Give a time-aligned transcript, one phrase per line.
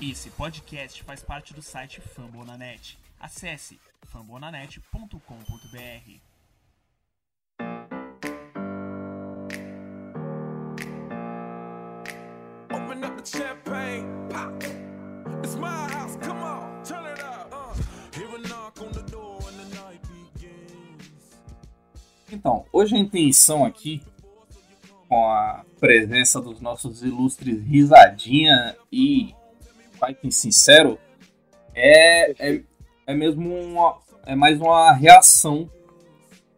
[0.00, 2.96] Esse podcast faz parte do site Fambonanet.
[3.18, 5.18] Acesse fambonanet.com.br.
[12.70, 14.64] Open up the champagne, pop.
[15.42, 17.52] It's my house, come on, turn it up.
[17.52, 17.74] Uh,
[18.16, 21.36] hear a knock on the door and the night begins.
[22.30, 24.00] Então, hoje a intenção aqui,
[25.08, 29.34] com a presença dos nossos ilustres Risadinha e
[30.06, 30.98] Viking Sincero,
[31.74, 32.60] é, é,
[33.06, 35.70] é mesmo uma, é mais uma reação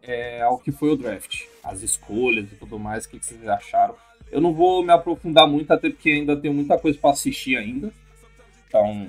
[0.01, 1.43] é, ao que foi o draft.
[1.63, 3.95] As escolhas e tudo mais, o que, vocês acharam.
[4.31, 7.91] Eu não vou me aprofundar muito, até porque ainda tem muita coisa para assistir ainda.
[8.67, 9.07] Então,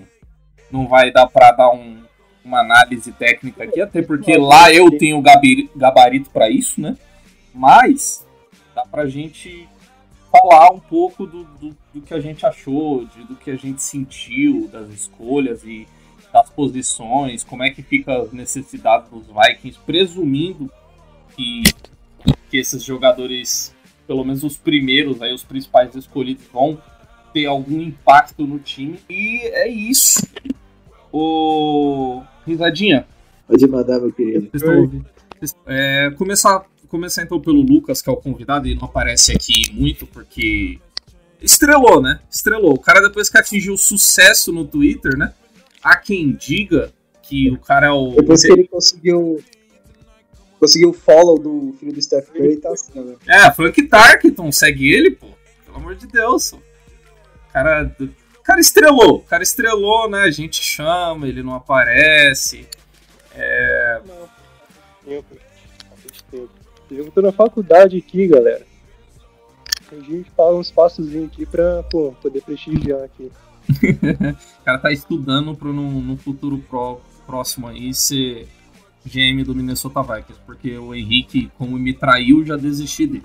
[0.70, 2.02] não vai dar para dar um,
[2.44, 6.96] uma análise técnica aqui, até porque lá eu tenho gabari- gabarito para isso, né?
[7.54, 8.26] Mas
[8.74, 9.68] dá pra gente
[10.32, 13.82] falar um pouco do, do, do que a gente achou, de, do que a gente
[13.82, 15.86] sentiu, das escolhas e
[16.32, 20.72] das posições, como é que fica as necessidades dos Vikings, presumindo
[21.36, 21.62] que,
[22.50, 23.74] que esses jogadores,
[24.06, 26.80] pelo menos os primeiros, aí, os principais escolhidos, vão
[27.34, 28.98] ter algum impacto no time.
[29.10, 30.26] E é isso.
[31.12, 33.06] O Risadinha,
[33.46, 34.48] Pode mandar, meu querido.
[34.50, 35.04] vocês estão ouvindo?
[35.66, 40.06] É, começar, começar então pelo Lucas, que é o convidado, ele não aparece aqui muito
[40.06, 40.78] porque.
[41.40, 42.20] Estrelou, né?
[42.30, 42.74] Estrelou.
[42.74, 45.32] O cara, depois que atingiu sucesso no Twitter, né?
[45.82, 48.10] Há quem diga que o cara é o.
[48.12, 49.42] Depois que ele conseguiu.
[50.60, 53.16] Conseguiu o follow do filho do Steph Curry, tá assim, né?
[53.26, 55.26] É, Frank Tarkenton, segue ele, pô.
[55.64, 56.52] Pelo amor de Deus.
[56.52, 56.60] O
[57.52, 59.16] cara, o cara estrelou.
[59.16, 60.20] O cara estrelou, né?
[60.20, 62.68] A gente chama, ele não aparece.
[64.06, 64.28] Não.
[65.04, 65.41] Eu, bastante tempo.
[66.96, 68.64] Eu tô na faculdade aqui, galera.
[69.90, 73.30] A gente paga uns passozinhos aqui pra pô, poder prestigiar aqui.
[74.60, 78.48] O cara tá estudando pro no, no futuro pró- próximo aí ser
[79.04, 83.24] GM do Minnesota Vikings, porque o Henrique, como me traiu, já desisti dele.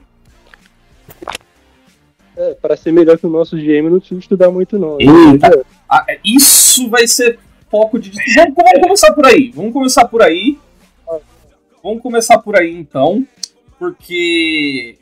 [2.35, 4.97] É, pra ser melhor que o nosso GM, não precisa estudar muito, não.
[4.99, 5.65] Eita.
[5.89, 7.39] Ah, é- isso vai ser
[7.69, 8.11] foco de.
[8.35, 9.51] Vamos, vamos começar por aí.
[9.55, 10.57] Vamos começar por aí.
[11.83, 13.25] Vamos começar por aí então,
[13.77, 14.97] porque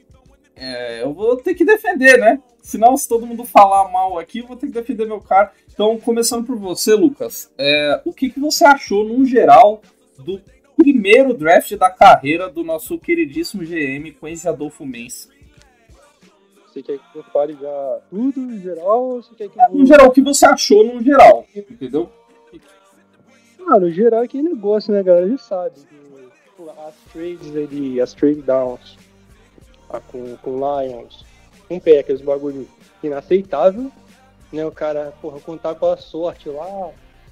[0.56, 2.42] é, eu vou ter que defender, né?
[2.62, 5.52] Senão, se todo mundo falar mal aqui, eu vou ter que defender meu cara.
[5.72, 9.82] Então, começando por você, Lucas, é, o que, que você achou, no geral,
[10.18, 10.42] do
[10.76, 15.30] primeiro draft da carreira do nosso queridíssimo GM, Quincy Adolfo Mensa?
[16.68, 19.70] Você quer que eu fale já tudo em geral ou você quer que eu...
[19.74, 22.10] No geral, o que você achou, no geral, entendeu?
[23.68, 25.26] Ah, no geral é aquele negócio, né, galera?
[25.26, 25.76] A gente sabe.
[26.72, 28.98] As trades ali, as trade downs
[29.90, 31.26] ah, com, com Lions,
[31.68, 32.68] com Packers, bagulho
[33.04, 33.92] inaceitável.
[34.52, 36.92] Né, o cara, porra, contar com a sorte lá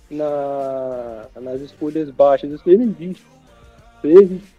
[0.09, 2.51] na, nas escolhas baixas.
[2.51, 3.25] Isso não existe.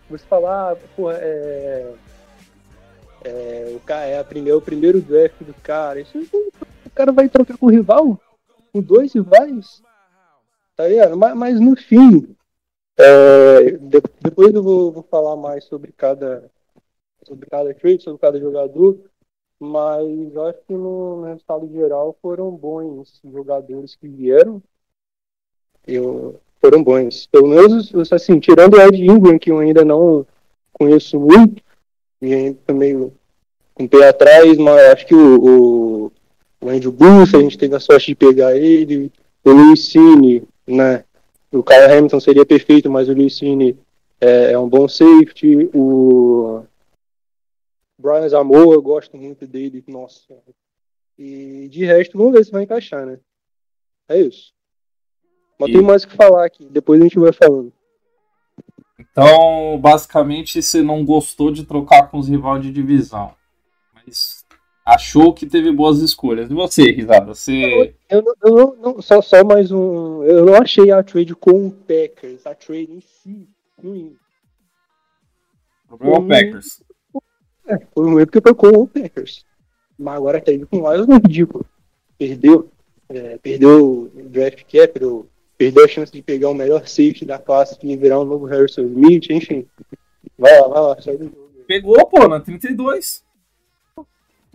[0.08, 1.94] Você falar, ah, porra, é,
[3.24, 6.00] é, o cara é, a primeira, o primeiro draft do cara.
[6.00, 8.18] Isso o cara vai trocar com o rival?
[8.72, 9.82] Com dois rivais?
[10.76, 11.16] Tá ligado?
[11.16, 12.34] Mas, mas no fim,
[12.96, 16.50] é, de- depois eu vou, vou falar mais sobre cada,
[17.24, 18.98] sobre cada trade, sobre cada jogador,
[19.58, 24.62] mas acho que no, no resultado geral foram bons jogadores que vieram.
[25.86, 27.26] Eu, foram bons.
[27.26, 30.26] Pelo menos, assim, tirando o Ed Ingram, que eu ainda não
[30.72, 31.62] conheço muito,
[32.20, 33.12] e ainda meio
[33.74, 36.12] com o pé atrás, mas acho que o, o,
[36.60, 39.12] o Andrew Booth, a gente teve a sorte de pegar ele,
[39.44, 41.04] o Luiz Cine, né?
[41.54, 43.78] O Kyle Hamilton seria perfeito, mas o Luiz Cine
[44.20, 45.70] é, é um bom safety.
[45.72, 46.64] O
[47.98, 50.34] Brian Zamora, eu gosto muito dele, nossa.
[51.16, 53.18] E de resto, vamos ver se vai encaixar, né?
[54.08, 54.52] É isso.
[55.58, 57.72] Mas E- tem mais o que falar aqui, depois a gente vai falando.
[58.98, 63.32] Então, basicamente, você não gostou de trocar com os rivais de divisão.
[63.94, 64.43] Mas
[64.84, 66.50] achou que teve boas escolhas.
[66.50, 67.26] E você, Risada?
[67.26, 67.94] Você.
[68.10, 70.22] Eu, não- eu não, não- só, só mais um.
[70.24, 73.48] Eu não achei a trade com o Packers, a trade em si,
[73.82, 74.14] ruim.
[75.90, 76.28] O problema é o Hum.
[76.28, 76.82] Packers.
[77.66, 79.44] É, foi ruim porque foi com o Packers.
[79.98, 81.64] Mas agora a trade com o Lions não é ridículo.
[82.18, 82.68] Perdeu.
[83.08, 87.38] É, perdeu o draft cap, perdeu, perdeu a chance de pegar o melhor safety da
[87.38, 89.66] classe e virar um novo Harrison Smith, enfim.
[90.38, 91.50] Vai lá, vai lá, sai do jogo.
[91.66, 93.23] Pegou, pô, na 32.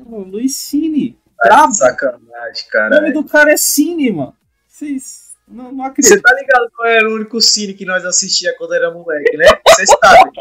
[0.06, 1.18] O Luiz Cine.
[1.44, 1.70] Brabo.
[1.72, 3.02] de sacanagem, O cara.
[3.02, 4.36] nome do cara é Cine, mano.
[4.68, 6.22] Vocês não, não Você acreditam.
[6.22, 9.46] tá ligado qual era o único cine que nós assistia quando era moleque, né?
[9.68, 10.32] Você sabe.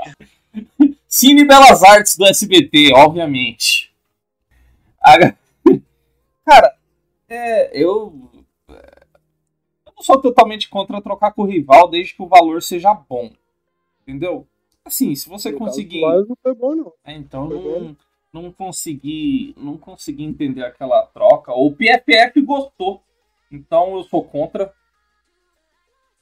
[1.08, 3.92] Cine Belas Artes do SBT, obviamente.
[5.02, 5.16] A-
[6.44, 6.74] Cara,
[7.28, 8.30] é, eu.
[10.00, 13.30] sou totalmente contra trocar com o rival desde que o valor seja bom.
[14.02, 14.46] Entendeu?
[14.84, 16.00] Assim, se você No conseguir.
[16.00, 16.92] não foi bom, não.
[17.04, 17.96] É, então Foi não,
[18.32, 21.52] não consegui não consegui entender aquela troca.
[21.52, 23.02] O PFF gostou,
[23.50, 24.72] então eu sou contra.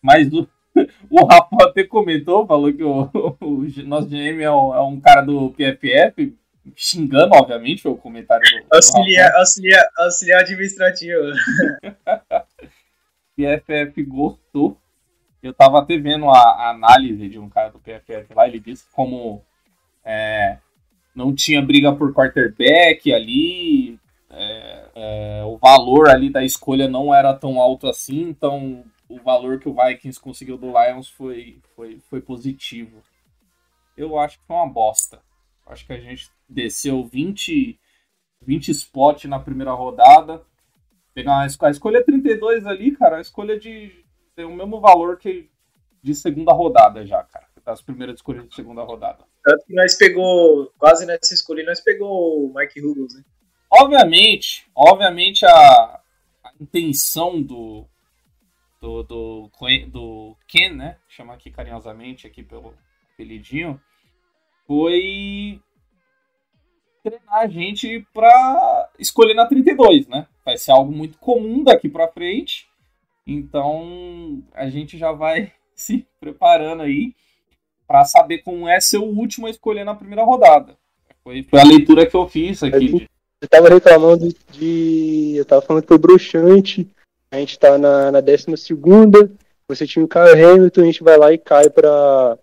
[0.03, 0.49] Mas o,
[1.11, 3.11] o Rafa até comentou, falou que o,
[3.41, 6.37] o nosso GM é um, é um cara do PFF,
[6.75, 11.21] xingando, obviamente, foi o comentário do, do Auxiliar, auxiliar, auxiliar administrativo.
[13.37, 14.79] PFF gostou.
[15.43, 18.85] Eu tava até vendo a, a análise de um cara do PFF lá, ele disse
[18.93, 19.45] como
[20.05, 20.59] é,
[21.17, 23.99] não tinha briga por quarterback ali,
[24.29, 29.59] é, é, o valor ali da escolha não era tão alto assim, então o valor
[29.59, 33.03] que o Vikings conseguiu do Lions foi, foi, foi positivo.
[33.97, 35.23] Eu acho que foi uma bosta.
[35.67, 37.81] Acho que a gente desceu 20,
[38.43, 40.43] 20 spot na primeira rodada.
[41.15, 44.05] Pegar uma escolha, a escolha 32 ali, cara, a escolha de
[44.35, 45.49] tem o mesmo valor que
[46.03, 47.47] de segunda rodada já, cara.
[47.65, 49.25] Das primeiras escolhas de segunda rodada.
[49.47, 53.23] Tanto que nós pegou, quase nessa escolha, nós pegou o Mike Hughes, né?
[53.71, 56.01] Obviamente, obviamente a,
[56.43, 57.87] a intenção do
[58.81, 59.51] do, do
[59.87, 60.99] do Ken, né?
[61.09, 62.75] Chama aqui carinhosamente aqui pelo
[63.13, 63.81] apelidinho,
[64.67, 65.63] foi
[67.05, 70.27] treinar a gente pra escolher na 32, né?
[70.45, 72.69] Vai ser algo muito comum daqui pra frente.
[73.25, 77.15] Então a gente já vai se preparando aí
[77.87, 80.77] pra saber como é ser o último a escolher na primeira rodada.
[81.23, 83.07] Foi, foi a leitura que eu fiz aqui.
[83.41, 85.35] Você tava reclamando de.
[85.37, 86.89] Eu tava falando que foi bruxante.
[87.31, 89.31] A gente tá na, na 12 segunda.
[89.69, 92.39] Você tinha o Kyle Hamilton, a gente vai lá e cai pra,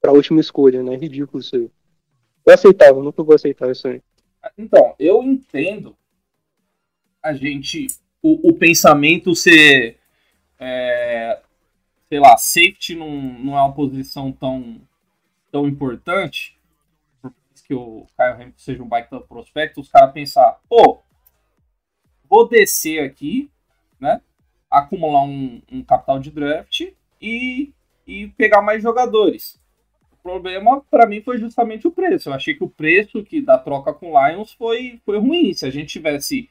[0.00, 0.96] pra última escolha, né?
[0.96, 1.70] Ridículo isso aí.
[2.44, 4.02] Eu aceitava, nunca vou aceitar isso aí.
[4.58, 5.96] Então, eu entendo
[7.22, 7.86] a gente.
[8.22, 9.96] O, o pensamento ser.
[10.60, 11.40] é,
[12.12, 14.82] sei lá, safety não, não é uma posição tão,
[15.50, 16.60] tão importante.
[17.22, 21.00] Por mais que o Kyle Hamilton seja um baita prospecto, os caras pensar, pô,
[22.28, 23.50] vou descer aqui,
[23.98, 24.20] né?
[24.70, 26.82] Acumular um, um capital de draft
[27.18, 27.72] e,
[28.06, 29.58] e pegar mais jogadores.
[30.12, 32.28] O problema para mim foi justamente o preço.
[32.28, 35.54] Eu achei que o preço que da troca com o Lions foi, foi ruim.
[35.54, 36.50] Se a gente tivesse,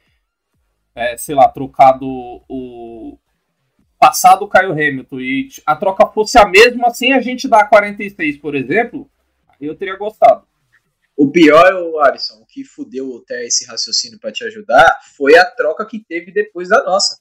[0.95, 2.07] é, sei lá, trocado
[2.49, 3.15] o
[4.01, 8.37] passado o Caio Hamilton e a troca fosse a mesma sem a gente dar 46,
[8.37, 9.07] por exemplo,
[9.59, 10.43] eu teria gostado.
[11.15, 15.45] O pior, o Alisson, o que fudeu até esse raciocínio pra te ajudar, foi a
[15.45, 17.19] troca que teve depois da nossa.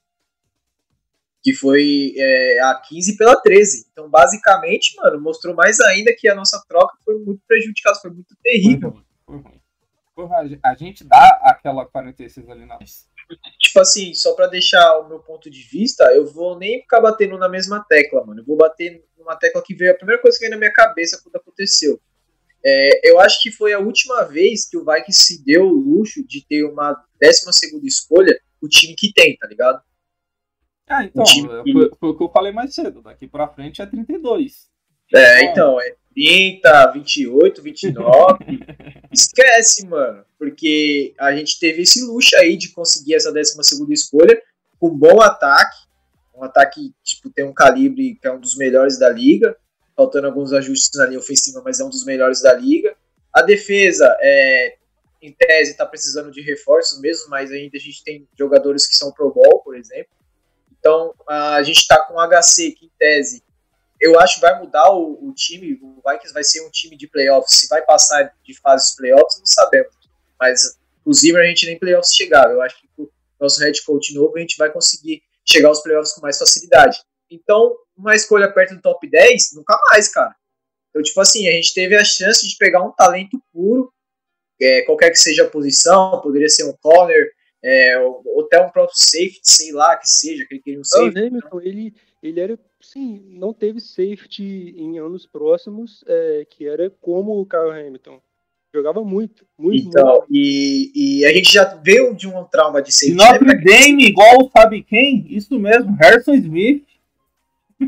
[1.42, 3.88] Que foi é, a 15 pela 13.
[3.92, 8.34] Então, basicamente, mano, mostrou mais ainda que a nossa troca foi muito prejudicada, foi muito
[8.42, 8.96] terrível.
[9.26, 9.60] Foi ruim.
[10.14, 10.58] Foi ruim.
[10.62, 12.78] A gente dá aquela 46 ali na.
[13.58, 17.38] Tipo assim, só pra deixar o meu ponto de vista, eu vou nem ficar batendo
[17.38, 18.40] na mesma tecla, mano.
[18.40, 21.20] Eu vou bater numa tecla que veio, a primeira coisa que veio na minha cabeça
[21.22, 22.00] quando aconteceu.
[22.64, 26.26] É, eu acho que foi a última vez que o Vikings se deu o luxo
[26.26, 29.80] de ter uma 12 segunda escolha, o time que tem, tá ligado?
[30.88, 31.24] Ah, então,
[31.64, 33.00] que- foi, foi o que eu falei mais cedo.
[33.00, 34.68] Daqui pra frente é 32.
[35.14, 38.60] É, então, é 30, 28, 29.
[39.12, 40.24] Esquece, mano.
[40.38, 43.56] Porque a gente teve esse luxo aí de conseguir essa 12
[43.92, 44.40] escolha
[44.78, 45.76] com um bom ataque.
[46.34, 49.56] Um ataque, tipo, tem um calibre que é um dos melhores da liga.
[49.96, 52.96] Faltando alguns ajustes na linha ofensiva, mas é um dos melhores da liga.
[53.32, 54.76] A defesa, é,
[55.20, 59.12] em tese, tá precisando de reforços mesmo, mas ainda a gente tem jogadores que são
[59.12, 60.10] pro bowl, por exemplo.
[60.78, 63.42] Então, a gente tá com o HC que, em tese,
[64.00, 65.78] eu acho que vai mudar o, o time.
[65.82, 67.58] O Vikings vai ser um time de playoffs.
[67.58, 69.94] Se vai passar de fase de playoffs, não sabemos.
[70.40, 72.52] Mas o Zimmer a gente nem playoffs chegava.
[72.52, 75.82] Eu acho que com o nosso head coach novo a gente vai conseguir chegar aos
[75.82, 76.98] playoffs com mais facilidade.
[77.30, 80.34] Então, uma escolha perto do top 10, nunca mais, cara.
[80.88, 83.92] Então, tipo assim, a gente teve a chance de pegar um talento puro,
[84.60, 87.30] é, qualquer que seja a posição, poderia ser um corner,
[87.62, 90.82] é, ou, ou até um próprio safety, sei lá, que seja, que ele queria um
[90.82, 91.18] O safety.
[91.18, 92.58] Hamilton, ele, ele era,
[92.92, 98.20] sim, não teve safety em anos próximos, é, que era como o Kyle Hamilton.
[98.72, 100.26] Jogava muito, muito, Então, muito.
[100.30, 103.16] e, e a gente já veio de um trauma de Se safety.
[103.16, 105.26] Notre Dame, igual sabe quem?
[105.28, 106.84] Isso mesmo, Harrison Smith.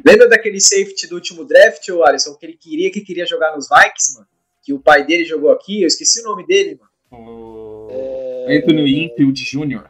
[0.04, 3.68] lembra daquele safety do último draft, o Alisson, que ele queria que queria jogar nos
[3.68, 4.26] Vikings, mano?
[4.62, 6.90] Que o pai dele jogou aqui, eu esqueci o nome dele, mano.
[7.12, 9.84] O É, Anthony Infield Jr.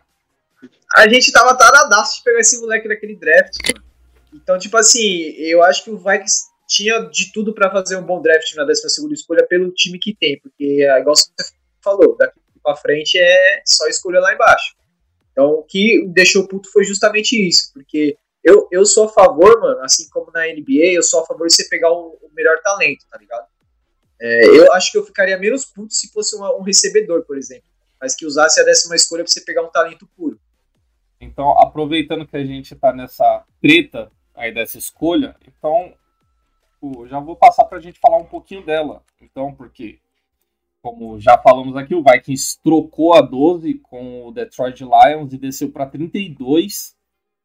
[0.97, 3.92] A gente tava taradaço de pegar esse moleque naquele draft, mano.
[4.43, 8.21] Então, tipo assim, eu acho que o Vikings tinha de tudo pra fazer um bom
[8.21, 8.83] draft na 12
[9.13, 11.31] escolha pelo time que tem, porque, é, igual você
[11.83, 14.75] falou, daqui pra frente é só escolha lá embaixo.
[15.33, 19.81] Então, o que deixou puto foi justamente isso, porque Eu, eu sou a favor, mano,
[19.85, 23.07] assim como na NBA, eu sou a favor de você pegar o, o melhor talento,
[23.09, 23.47] tá ligado?
[24.21, 27.69] É, eu acho que eu ficaria menos puto se fosse uma- um recebedor, por exemplo.
[28.01, 30.41] Mas que usasse a décima escolha pra você pegar um talento puro.
[31.21, 35.95] Então, aproveitando que a gente tá nessa treta aí dessa escolha, então
[37.07, 39.03] já vou passar pra gente falar um pouquinho dela.
[39.21, 40.01] Então, porque,
[40.81, 45.71] como já falamos aqui, o Vikings trocou a 12 com o Detroit Lions e desceu
[45.71, 46.97] pra 32,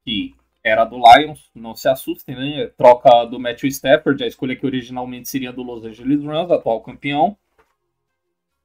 [0.03, 2.67] que era do Lions, não se assustem, né?
[2.75, 7.37] Troca do Matthew Stafford, a escolha que originalmente seria do Los Angeles Rams, atual campeão.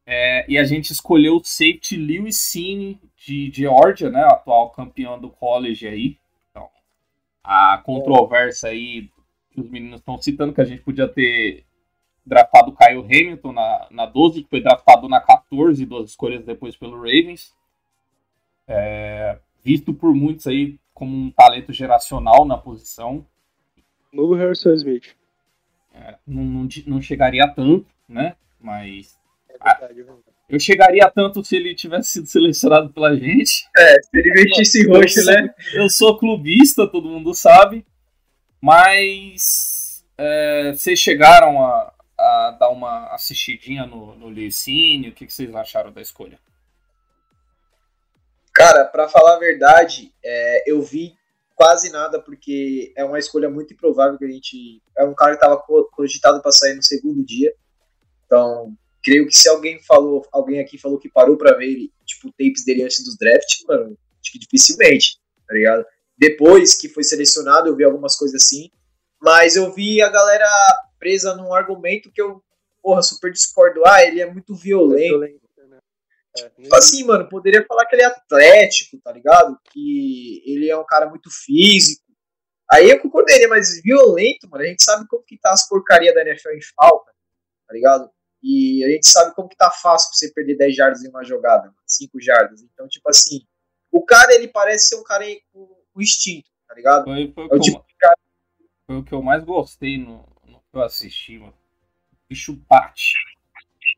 [0.05, 4.23] É, e a gente escolheu o safety Lewis Cine de Georgia, né?
[4.25, 6.19] Atual campeão do college aí.
[7.43, 9.11] A controvérsia aí
[9.51, 11.65] que os meninos estão citando que a gente podia ter
[12.25, 16.77] draftado o Kyle Hamilton na, na 12, que foi draftado na 14, duas escolhas depois
[16.77, 17.55] pelo Ravens.
[18.67, 23.27] É, visto por muitos aí como um talento geracional na posição.
[24.13, 25.17] Novo Harrison Smith.
[25.95, 28.37] É, não, não, não chegaria a tanto, né?
[28.61, 29.19] Mas
[29.49, 30.32] É verdade, é verdade.
[30.53, 33.65] Eu chegaria a tanto se ele tivesse sido selecionado pela gente.
[33.75, 35.55] É, se ele vestisse roxo, né?
[35.73, 37.87] Eu sou clubista, todo mundo sabe.
[38.61, 45.11] Mas é, vocês chegaram a, a dar uma assistidinha no, no Licínio?
[45.11, 46.39] O que, que vocês acharam da escolha?
[48.55, 51.15] Cara, pra falar a verdade, é, eu vi
[51.55, 54.83] quase nada, porque é uma escolha muito improvável que a gente.
[54.99, 57.55] É um cara que tava co- cogitado pra sair no segundo dia.
[58.27, 62.65] Então, creio que se alguém falou, alguém aqui falou que parou pra ver tipo, tapes
[62.65, 65.85] dele antes dos drafts, mano, acho que dificilmente, tá ligado?
[66.17, 68.71] Depois que foi selecionado, eu vi algumas coisas assim,
[69.21, 70.47] mas eu vi a galera
[70.99, 72.43] presa num argumento que eu,
[72.81, 73.83] porra, super discordo.
[73.85, 75.19] Ah, ele é muito violento.
[75.19, 75.79] Né?
[76.39, 79.59] É, Tipo assim, mano, poderia falar que ele é atlético, tá ligado?
[79.73, 82.03] Que ele é um cara muito físico.
[82.71, 86.23] Aí eu concordaria, mas violento, mano, a gente sabe como que tá as porcaria da
[86.23, 87.13] NFL em falta,
[87.67, 88.11] tá ligado?
[88.43, 91.23] E a gente sabe como que tá fácil pra você perder 10 jardas em uma
[91.23, 92.63] jogada, 5 jardas.
[92.63, 93.41] Então, tipo assim,
[93.91, 97.05] o cara, ele parece ser um cara com com instinto, tá ligado?
[97.05, 98.19] Foi, foi, o, É que o eu, tipo de cara.
[98.87, 101.55] foi o que eu mais gostei no, no que eu assisti, mano.
[102.13, 103.15] O bicho bate.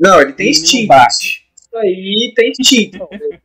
[0.00, 0.88] Não, ele tem instinto.
[0.88, 1.48] bate.
[1.56, 3.08] Isso aí tem instinto.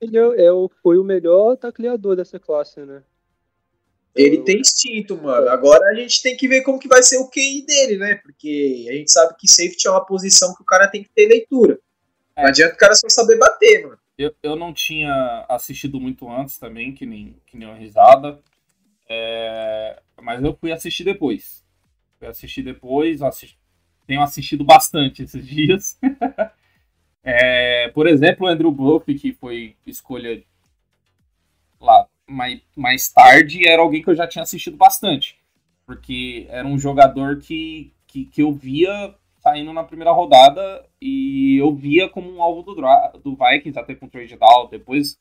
[0.00, 3.02] Ele é, é o, foi o melhor tacleador dessa classe, né?
[4.14, 5.48] Ele tem instinto, mano.
[5.48, 8.16] Agora a gente tem que ver como que vai ser o QI dele, né?
[8.16, 11.28] Porque a gente sabe que safety é uma posição que o cara tem que ter
[11.28, 11.78] leitura.
[12.34, 12.42] É.
[12.42, 13.98] Não adianta o cara só saber bater, mano.
[14.16, 18.40] Eu, eu não tinha assistido muito antes também, que nem, que nem uma risada.
[19.08, 21.64] É, mas eu fui assistir depois.
[22.18, 23.56] Fui assistir depois, assi-
[24.06, 25.98] tenho assistido bastante esses dias.
[27.22, 30.42] É, por exemplo, o Andrew Bluff, que foi escolha
[31.80, 35.38] lá mais, mais tarde, era alguém que eu já tinha assistido bastante.
[35.86, 41.74] Porque era um jogador que, que, que eu via saindo na primeira rodada e eu
[41.74, 42.74] via como um alvo do,
[43.22, 44.68] do Vikings, até com o trade down.
[44.68, 45.18] Depois,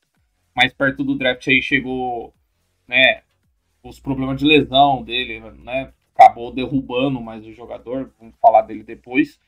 [0.56, 2.34] mais perto do draft, aí chegou
[2.88, 3.22] né,
[3.82, 5.94] os problemas de lesão dele, né?
[6.16, 8.12] Acabou derrubando mais o jogador.
[8.20, 9.40] Vamos falar dele depois.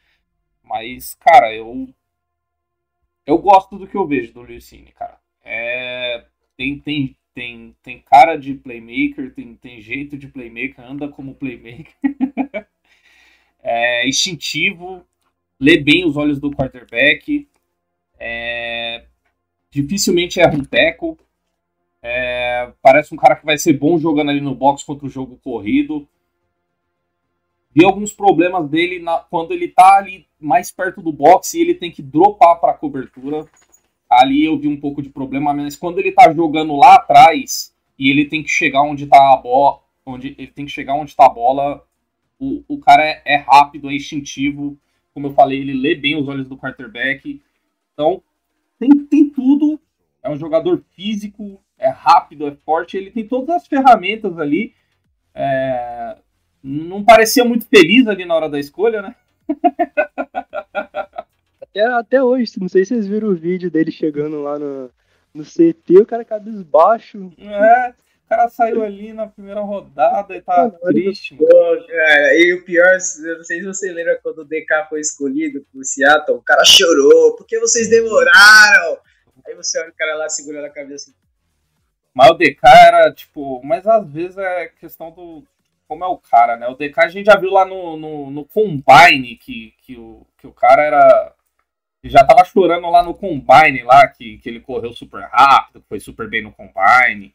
[0.63, 1.89] Mas, cara, eu.
[3.25, 5.19] Eu gosto do que eu vejo do Lucine, cara.
[5.43, 6.25] É,
[6.55, 11.93] tem, tem, tem, tem cara de playmaker, tem, tem jeito de playmaker, anda como playmaker.
[13.63, 15.05] é instintivo,
[15.57, 17.47] lê bem os olhos do quarterback.
[18.19, 19.05] É,
[19.71, 21.17] dificilmente erra um tackle.
[22.03, 25.39] É, parece um cara que vai ser bom jogando ali no box contra o jogo
[25.41, 26.05] corrido.
[27.73, 31.73] Vi alguns problemas dele na- quando ele tá ali mais perto do box e ele
[31.73, 33.47] tem que dropar para cobertura.
[34.09, 38.09] Ali eu vi um pouco de problema, mas quando ele tá jogando lá atrás e
[38.09, 41.25] ele tem que chegar onde tá a bola, onde ele tem que chegar onde tá
[41.27, 41.85] a bola,
[42.39, 44.77] o, o cara é, é rápido, é instintivo.
[45.13, 47.41] Como eu falei, ele lê bem os olhos do quarterback.
[47.93, 48.23] Então,
[48.79, 49.79] tem, tem tudo.
[50.23, 52.97] É um jogador físico, é rápido, é forte.
[52.97, 54.73] Ele tem todas as ferramentas ali.
[55.35, 56.17] É,
[56.63, 59.15] Não parecia muito feliz ali na hora da escolha, né?
[61.69, 64.89] Até, até hoje, não sei se vocês viram o vídeo dele chegando lá no,
[65.33, 67.31] no CT, o cara cabisbaixo.
[67.37, 67.89] É,
[68.25, 71.35] o cara saiu ali na primeira rodada e tá triste.
[71.35, 71.47] mano.
[71.47, 74.99] Pô, cara, e o pior, eu não sei se você lembra quando o DK foi
[74.99, 78.97] escolhido pro Seattle, o cara chorou, por que vocês demoraram?
[79.45, 81.19] Aí você olha o cara lá segurando a cabeça assim,
[82.13, 85.43] Mas o DK era, tipo, mas às vezes é questão do.
[85.87, 86.67] Como é o cara, né?
[86.67, 90.45] O DK a gente já viu lá no, no, no Combine que, que, o, que
[90.45, 91.33] o cara era.
[92.03, 95.87] Ele Já tava chorando lá no Combine lá, que, que ele correu super rápido, que
[95.87, 97.33] foi super bem no Combine.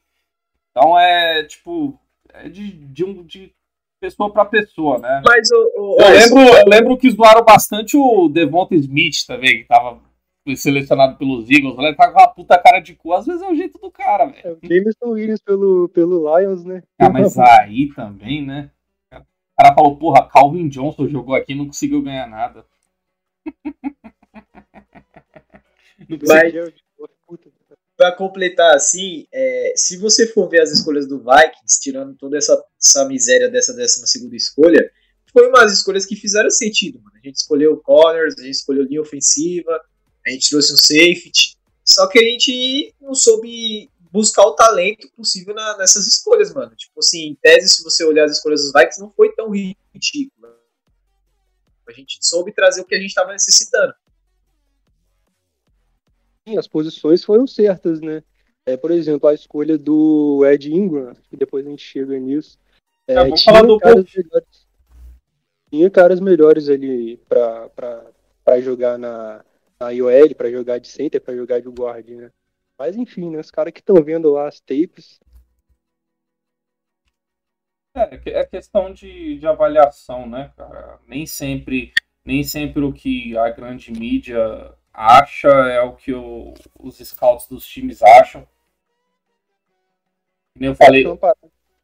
[0.71, 1.99] Então é, tipo,
[2.33, 3.53] é de, de, um, de
[4.01, 5.23] pessoa pra pessoa, né?
[5.25, 5.57] Mas o.
[5.77, 10.01] o- Eu lembro, eu lembro que zoaram bastante o Devonta Smith também, que tava
[10.57, 11.79] selecionado pelos Eagles.
[11.79, 13.13] Ele tá com uma puta cara de cu.
[13.15, 14.43] Às vezes é o jeito do cara, velho.
[14.45, 16.83] É o Jameson Williams pelo, pelo Lions, né?
[16.99, 18.71] Ah, mas aí também, né?
[19.13, 22.67] O cara falou, porra, Calvin Johnson jogou aqui e não conseguiu ganhar nada.
[26.29, 26.53] Mas-
[27.97, 32.61] Pra completar assim, é, se você for ver as escolhas do Vikings, tirando toda essa,
[32.83, 34.91] essa miséria dessa 12 segunda escolha,
[35.33, 37.17] foi umas escolhas que fizeram sentido, mano.
[37.17, 39.81] A gente escolheu corners, a gente escolheu linha ofensiva,
[40.27, 45.55] a gente trouxe um safety, só que a gente não soube buscar o talento possível
[45.55, 46.75] na- nessas escolhas, mano.
[46.75, 50.49] Tipo assim, em tese, se você olhar as escolhas dos Vikings, não foi tão ridículo.
[51.89, 53.95] A gente soube trazer o que a gente estava necessitando.
[56.59, 58.23] As posições foram certas, né?
[58.67, 62.59] É, por exemplo, a escolha do Ed Ingram, que depois a gente chega nisso.
[63.07, 64.67] É, vamos tinha, do caras melhores,
[65.71, 69.45] tinha caras melhores ali pra jogar na,
[69.81, 72.31] na IOL, pra jogar de center, pra jogar de guard, né?
[72.79, 73.41] Mas enfim, né?
[73.41, 75.19] Os caras que estão vendo lá as tapes,
[77.97, 80.99] É, que- é questão de, de avaliação, né, cara?
[81.07, 81.93] Nem sempre,
[82.25, 87.67] nem sempre o que a grande mídia acha é o que o- os scouts dos
[87.67, 88.47] times acham.
[90.57, 91.19] Nem eu falei, Então,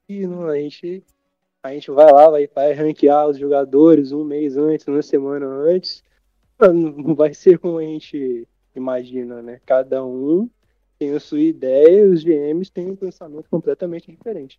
[0.09, 1.03] e não, a gente
[1.63, 6.03] a gente vai lá, vai, vai ranquear os jogadores um mês antes, uma semana antes.
[6.59, 9.61] Não vai ser como a gente imagina, né?
[9.67, 10.49] Cada um
[10.99, 14.59] tem a sua ideia e os GMs têm um pensamento completamente diferente.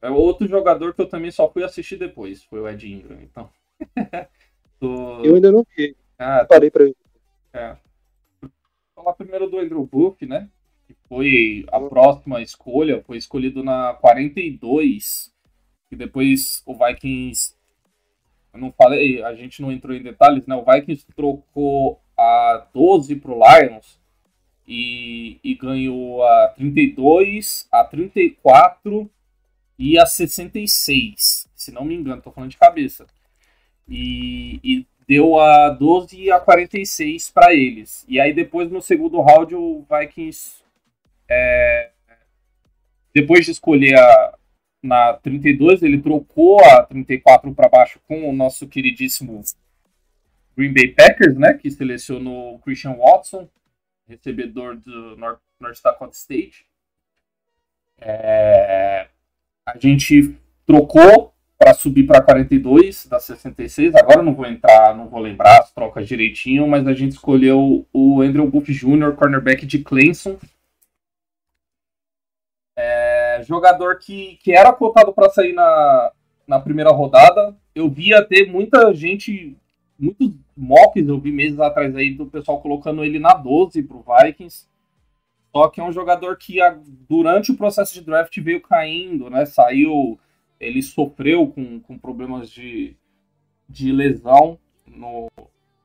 [0.00, 3.48] é outro jogador que eu também só fui assistir depois, foi o Ed Ingram, então.
[4.80, 6.96] Tô- Eu ainda não vi, Ah, parei pra ver.
[7.52, 7.76] É.
[8.40, 8.50] Vou
[8.94, 10.48] falar primeiro do Andrew Booth, né?
[10.86, 15.32] Que foi a próxima escolha, foi escolhido na 42.
[15.90, 17.54] E depois o Vikings.
[18.52, 20.54] Eu não falei, a gente não entrou em detalhes, né?
[20.54, 23.98] O Vikings trocou a 12 pro Lions
[24.66, 29.10] e, e ganhou a 32, a 34
[29.78, 31.48] e a 66.
[31.54, 33.06] Se não me engano, tô falando de cabeça.
[33.88, 38.04] E, e deu a 12 e a 46 para eles.
[38.08, 40.62] E aí depois no segundo round o Vikings
[41.28, 41.90] é,
[43.14, 44.38] depois de escolher a
[44.82, 49.40] na 32, ele trocou a 34 para baixo com o nosso queridíssimo
[50.56, 53.48] Green Bay Packers, né, que selecionou Christian Watson,
[54.08, 56.66] recebedor do North, North Dakota State.
[58.00, 59.06] É,
[59.64, 61.31] a gente trocou
[61.62, 63.94] para subir para 42 da 66.
[63.94, 68.20] Agora não vou entrar, não vou lembrar as trocas direitinho, mas a gente escolheu o
[68.20, 70.36] Andrew Booth Jr., cornerback de Clemson.
[72.76, 76.10] É, jogador que, que era cotado para sair na,
[76.48, 77.56] na primeira rodada.
[77.72, 79.56] Eu via ter muita gente,
[79.96, 84.66] muitos mocks, eu vi meses atrás aí do pessoal colocando ele na 12 pro Vikings.
[85.54, 86.58] Só que é um jogador que
[87.08, 89.46] durante o processo de draft veio caindo, né?
[89.46, 90.18] Saiu
[90.62, 92.94] ele sofreu com, com problemas de,
[93.68, 95.28] de lesão no,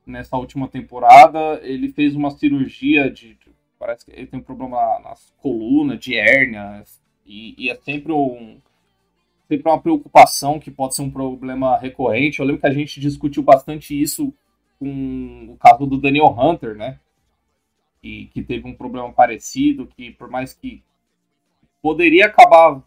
[0.06, 1.60] nessa última temporada.
[1.64, 3.34] Ele fez uma cirurgia de.
[3.34, 6.84] de- parece que ele tem um problema nas colunas, de hérnia.
[7.26, 8.60] E, e é sempre um.
[9.48, 12.40] Sempre uma preocupação que pode ser um problema recorrente.
[12.40, 14.34] Eu lembro que a gente discutiu bastante isso
[14.78, 17.00] com o caso do Daniel Hunter, né?
[18.04, 20.84] E que teve um problema parecido, que por mais que
[21.82, 22.84] poderia acabar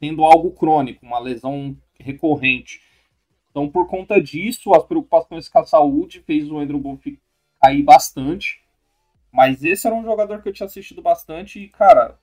[0.00, 2.80] tendo algo crônico, uma lesão recorrente.
[3.50, 7.18] Então, por conta disso, as preocupações com a saúde fez o Andrew Booth
[7.60, 8.60] cair bastante.
[9.32, 12.18] Mas esse era um jogador que eu tinha assistido bastante e, cara,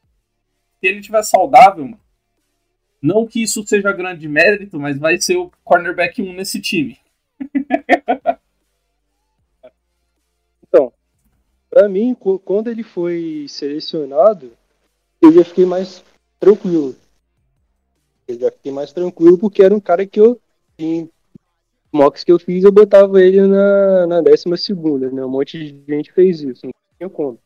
[0.79, 1.99] se ele tiver saudável, mano,
[3.01, 6.97] não que isso seja grande mérito, mas vai ser o cornerback 1 nesse time.
[11.73, 14.51] Pra mim, co- quando ele foi selecionado,
[15.21, 16.03] eu já fiquei mais
[16.39, 16.95] tranquilo.
[18.27, 20.39] Eu já fiquei mais tranquilo porque era um cara que eu,
[20.77, 21.09] em
[21.93, 25.25] mocks que eu fiz, eu botava ele na, na décima segunda, né?
[25.25, 27.39] Um monte de gente fez isso, não tinha como.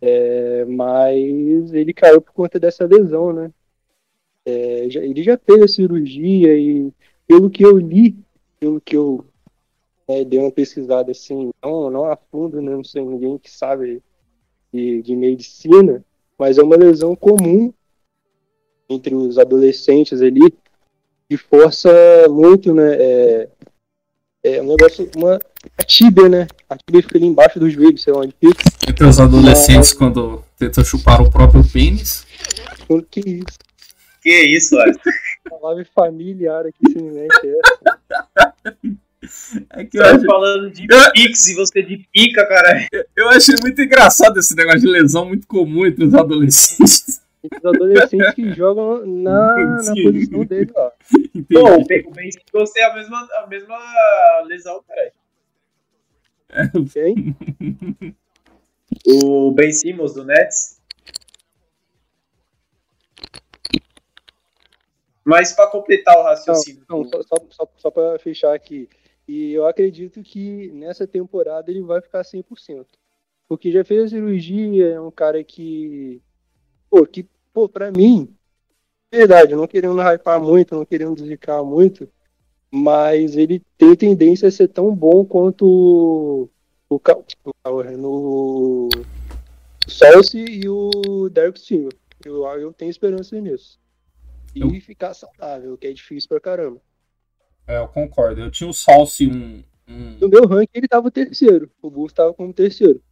[0.00, 3.52] É, mas ele caiu por conta dessa lesão, né?
[4.46, 6.92] É, já- ele já fez a cirurgia e
[7.26, 8.16] pelo que eu li,
[8.60, 9.24] pelo que eu
[10.08, 14.02] né, dei uma pesquisada assim, não, não a fundo, né, não sei ninguém que sabe
[14.72, 16.04] de, de medicina,
[16.38, 17.72] mas é uma lesão comum
[18.94, 20.52] entre os adolescentes ali,
[21.28, 21.90] que força
[22.28, 23.48] muito, né, é,
[24.44, 25.38] é um negócio, uma,
[25.78, 29.06] a tíbia, né, a tíbia fica ali embaixo do joelho, sei lá onde fica, Entre
[29.06, 32.26] os adolescentes, quando tentam chupar o próprio pênis.
[32.86, 33.58] quando que isso?
[34.22, 34.98] Que isso, velho.
[35.50, 38.74] Palavra familiar aqui, simplesmente é.
[39.70, 42.86] É que eu, Você acho- falando de Eu- pix e você de pica, cara.
[43.16, 47.20] eu achei muito engraçado esse negócio de lesão muito comum entre os adolescentes.
[47.52, 49.54] Os adolescentes que jogam na,
[49.84, 50.90] na posição dele lá.
[50.90, 51.84] Pô, o Entendi.
[51.86, 53.78] Ben- o Ben Simmons tem a mesma, a mesma
[54.46, 55.12] lesão, cara.
[56.92, 57.36] Quem?
[59.06, 60.80] O Ben Simmons do Nets.
[65.24, 66.84] Mas pra completar o raciocínio.
[66.88, 68.88] Não, do- só, só, só, só pra fechar aqui.
[69.26, 72.86] E eu acredito que nessa temporada ele vai ficar 100%.
[73.48, 76.20] Porque já fez a cirurgia, é um cara que.
[76.90, 78.34] Pô, que, pô, pra mim,
[79.10, 82.06] verdade, não querendo hypar muito, não querendo zicar muito,
[82.70, 86.50] mas ele tem tendência a ser tão bom quanto o.
[86.90, 87.00] O,
[88.86, 88.88] o
[89.88, 91.92] Salsi e o Derek Silver.
[92.24, 93.78] Eu, eu tenho esperança nisso.
[94.54, 96.80] E Eu- ficar saudável, que é difícil pra caramba.
[97.66, 98.40] É, eu concordo.
[98.40, 99.62] Eu tinha o Salsi um.
[99.88, 101.70] um No meu ranking ele tava terceiro.
[101.80, 103.02] O Bulls tava como terceiro.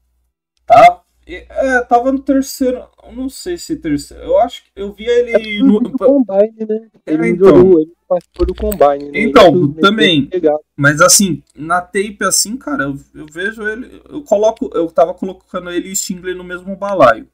[0.67, 1.03] tá?
[1.27, 2.89] É, tava no terceiro.
[3.13, 4.23] Não sei se terceiro.
[4.23, 5.81] Eu acho que eu via ele no.
[5.81, 6.91] do Combine, né?
[7.07, 7.49] Ele É, então.
[7.49, 9.21] jogou, ele participou do Combine, né?
[9.21, 10.27] Então, também.
[10.27, 10.61] pegado.
[10.77, 14.03] Mas assim, na tape assim, cara, eu, eu vejo ele.
[14.09, 14.71] Eu coloco.
[14.75, 17.29] Eu tava colocando ele e Stingley no mesmo balaio.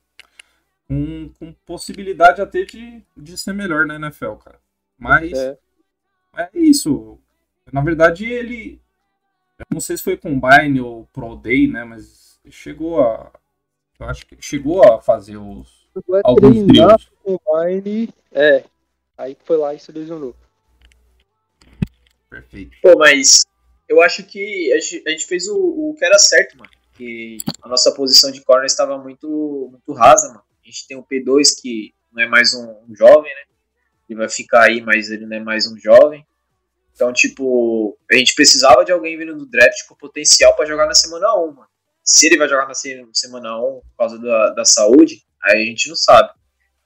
[0.87, 4.59] Com, com possibilidade até de, de ser melhor na NFL, cara.
[4.99, 5.59] Mas é.
[6.37, 6.49] É.
[6.55, 7.19] isso.
[7.73, 8.81] Na verdade, ele.
[9.59, 11.85] Eu não sei se foi Combine ou Pro Day, né?
[11.85, 13.31] Mas chegou a.
[13.99, 15.89] Eu acho que chegou a fazer os.
[16.07, 17.11] Vai Alguns trios.
[17.25, 18.15] o Combine.
[18.31, 18.65] É.
[19.17, 20.37] Aí foi lá e se lesionou.
[22.31, 22.77] Perfeito.
[22.81, 23.45] Pô, mas
[23.89, 26.71] eu acho que a gente, a gente fez o, o que era certo, mano.
[26.93, 30.45] Que a nossa posição de corner estava muito, muito rasa, mano.
[30.63, 33.43] A gente tem o P2 que não é mais um, um jovem, né?
[34.09, 36.25] Ele vai ficar aí, mas ele não é mais um jovem.
[36.95, 40.95] Então, tipo, a gente precisava de alguém vindo do draft com potencial pra jogar na
[40.95, 41.69] semana 1, mano.
[42.11, 45.67] Se ele vai jogar na se- semana 1 por causa da, da saúde, aí a
[45.67, 46.31] gente não sabe.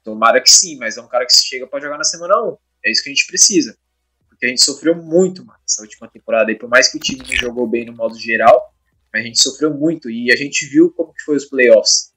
[0.02, 2.56] Tomara que sim, mas é um cara que chega pra jogar na semana 1.
[2.84, 3.78] É isso que a gente precisa.
[4.28, 6.50] Porque a gente sofreu muito, mano, essa última temporada.
[6.50, 8.74] E por mais que o time não jogou bem no modo geral,
[9.14, 10.10] a gente sofreu muito.
[10.10, 12.12] E a gente viu como que foi os playoffs.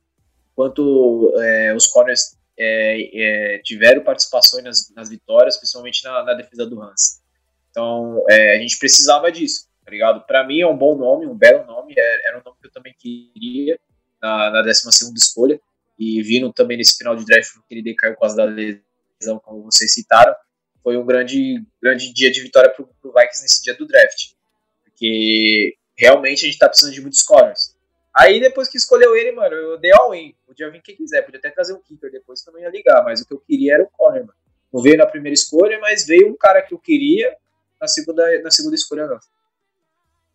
[0.56, 6.66] Quanto é, os corners é, é, tiveram participações nas, nas vitórias, principalmente na, na defesa
[6.66, 7.22] do Hans.
[7.70, 10.26] Então, é, a gente precisava disso, tá ligado?
[10.26, 11.94] Pra mim é um bom nome, um belo nome.
[11.98, 13.80] é- Era um nome que eu também queria
[14.22, 15.60] na, na 12 escolha.
[15.98, 19.64] E vindo também nesse final de draft, que ele decaiu por causa da lesão, como
[19.64, 20.36] vocês citaram
[20.86, 24.34] foi um grande, grande dia de vitória pro, pro Vikings nesse dia do draft.
[24.84, 27.76] Porque realmente a gente tá precisando de muitos corners.
[28.16, 30.36] Aí depois que escolheu ele, mano, eu dei all-in.
[30.46, 33.04] Podia vir quem quiser, podia até trazer um kicker depois que eu não ia ligar,
[33.04, 34.38] mas o que eu queria era o corner, mano.
[34.72, 37.36] Não veio na primeira escolha, mas veio um cara que eu queria
[37.82, 39.20] na segunda, na segunda escolha, não.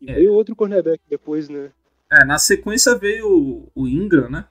[0.01, 0.15] E É.
[0.15, 1.71] veio outro cornerback depois, né?
[2.11, 4.47] É, na sequência veio o- o Ingram, né?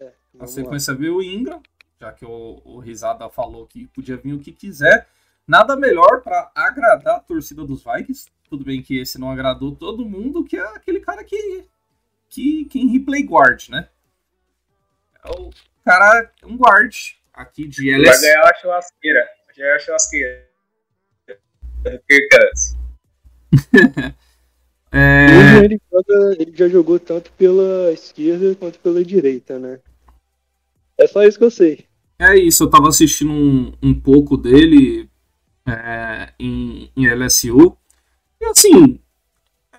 [0.00, 0.62] Na Vamos lá.
[0.62, 1.62] sequência veio o Ingram,
[2.00, 5.06] já que o, o Risada falou que podia vir o que quiser.
[5.46, 8.26] Nada melhor pra agradar a torcida dos Vikings.
[8.48, 11.64] Tudo bem que esse não agradou todo mundo, que é aquele cara que,
[12.28, 13.88] que quem replay guard, né?
[15.24, 15.50] É o
[15.84, 16.94] cara, um guard
[17.32, 18.20] aqui de Vai LS.
[18.22, 19.28] ganhar a churrasqueira.
[19.46, 20.48] Vai ganhar a churrasqueira.
[22.08, 22.76] Kirk Cousins.
[24.96, 29.80] É, Hoje ele, joga- ele já jogou tanto pela esquerda quanto pela direita, né?
[30.96, 31.86] É só isso que eu sei.
[32.18, 35.08] é isso, eu tava assistindo um, um pouco dele
[35.66, 37.76] é, em, em LSU.
[38.40, 39.00] E assim,
[39.72, 39.78] é,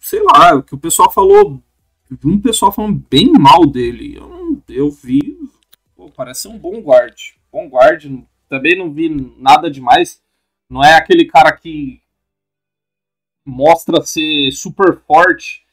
[0.00, 1.62] sei lá, o que o pessoal falou.
[2.10, 4.16] Vi um pessoal falando bem mal dele.
[4.16, 5.38] Eu, eu vi.
[5.96, 7.16] Pô, parece um bom guard.
[7.52, 8.04] Bom guard.
[8.48, 10.20] Também não vi nada demais.
[10.68, 12.00] Não é aquele cara que
[13.44, 15.64] mostra ser super forte,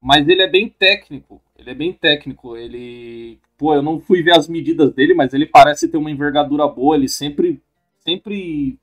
[0.00, 1.42] mas ele é bem técnico.
[1.56, 2.56] Ele é bem técnico.
[2.56, 3.40] Ele.
[3.56, 6.96] Pô, eu não fui ver as medidas dele, mas ele parece ter uma envergadura boa.
[6.96, 7.62] Ele sempre.
[8.00, 8.78] Sempre.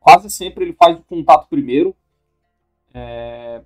[0.00, 1.94] Quase sempre ele faz o contato primeiro.
[2.92, 3.62] É,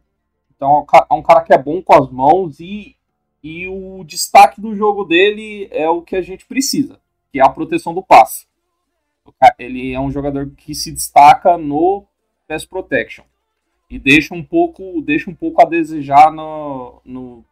[0.54, 2.96] então é um é cara que é bom com as mãos e,
[3.42, 7.00] e o destaque do jogo dele é o que a gente precisa,
[7.32, 8.46] que é a proteção do passe.
[9.58, 12.06] Ele é um jogador que se destaca no
[12.46, 13.24] pass protection
[13.90, 17.44] e deixa um pouco, deixa um pouco a desejar no, no,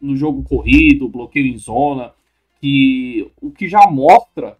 [0.00, 2.12] no jogo corrido, bloqueio em zona,
[2.60, 4.56] que o que já mostra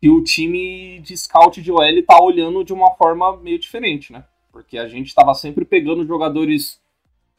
[0.00, 4.24] que o time de scout de OL tá olhando de uma forma meio diferente, né?
[4.50, 6.80] Porque a gente tava sempre pegando jogadores,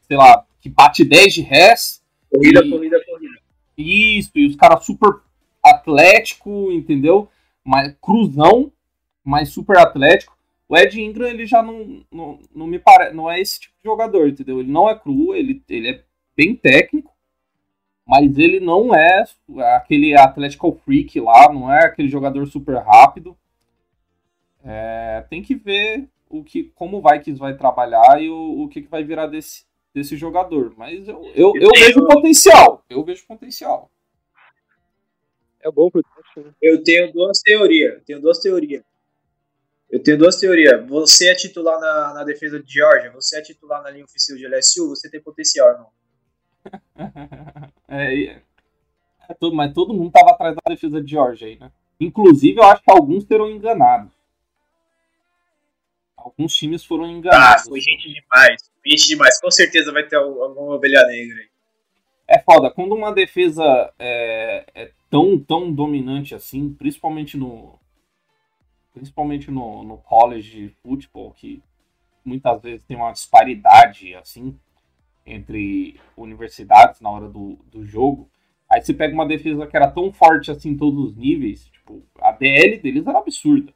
[0.02, 3.38] sei lá, que bate 10 de res, Corrida, E- corrida, corrida.
[3.76, 5.20] isso, e os caras super
[5.64, 7.28] atlético, entendeu?
[7.64, 8.72] mais cruzão,
[9.22, 10.37] mais super atlético.
[10.68, 13.88] O Ed Ingram, ele já não, não, não me parece, não é esse tipo de
[13.88, 14.60] jogador, entendeu?
[14.60, 16.04] Ele não é cru, ele, ele é
[16.36, 17.10] bem técnico,
[18.06, 19.24] mas ele não é
[19.76, 23.36] aquele Atlético Freak lá, não é aquele jogador super rápido.
[24.62, 28.82] É, tem que ver o que, como o Vikings vai trabalhar e o, o que,
[28.82, 30.74] que vai virar desse, desse jogador.
[30.76, 32.84] Mas eu, eu, eu vejo potencial.
[32.90, 33.90] Eu vejo potencial.
[35.60, 36.02] É bom pro
[36.36, 36.52] né?
[36.62, 38.02] Eu tenho duas teorias.
[38.04, 38.84] Tenho duas teorias.
[39.90, 40.86] Eu tenho duas teorias.
[40.88, 44.46] Você é titular na, na defesa de Georgia, você é titular na linha oficial de
[44.46, 45.90] LSU, você tem potencial, irmão.
[47.90, 48.42] É, é,
[49.30, 51.72] é todo, mas todo mundo tava atrás da defesa de Georgia aí, né?
[51.98, 54.10] Inclusive, eu acho que alguns terão enganado.
[56.16, 57.64] Alguns times foram Ah, enganados.
[57.66, 58.70] foi gente demais.
[58.86, 59.40] Gente demais.
[59.40, 61.48] Com certeza vai ter al- alguma ovelha negra aí.
[62.26, 63.62] É foda, quando uma defesa
[63.98, 67.77] é, é tão, tão dominante assim, principalmente no.
[68.98, 71.62] Principalmente no, no college de futebol, que
[72.24, 74.58] muitas vezes tem uma disparidade assim
[75.24, 78.28] entre universidades na hora do, do jogo.
[78.68, 82.02] Aí você pega uma defesa que era tão forte assim em todos os níveis, tipo,
[82.20, 83.72] a DL deles era absurda.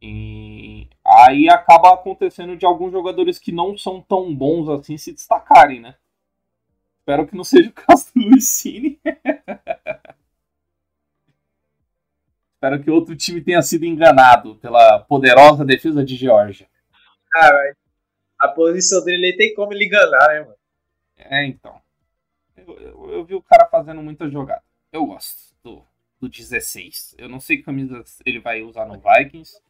[0.00, 5.80] E aí acaba acontecendo de alguns jogadores que não são tão bons assim se destacarem,
[5.80, 5.96] né?
[6.98, 8.98] Espero que não seja o caso do Lucine.
[12.58, 16.66] Espero que outro time tenha sido enganado pela poderosa defesa de Georgia.
[17.30, 17.76] Cara,
[18.40, 20.54] a posição dele tem como ele enganar, né, mano?
[21.16, 21.80] É, então.
[22.56, 24.62] Eu, eu- eu vi o cara fazendo muita jogada.
[24.92, 25.84] Eu gosto do,
[26.20, 27.14] do 16.
[27.18, 29.60] Eu não sei que camisas ele vai usar no Vikings.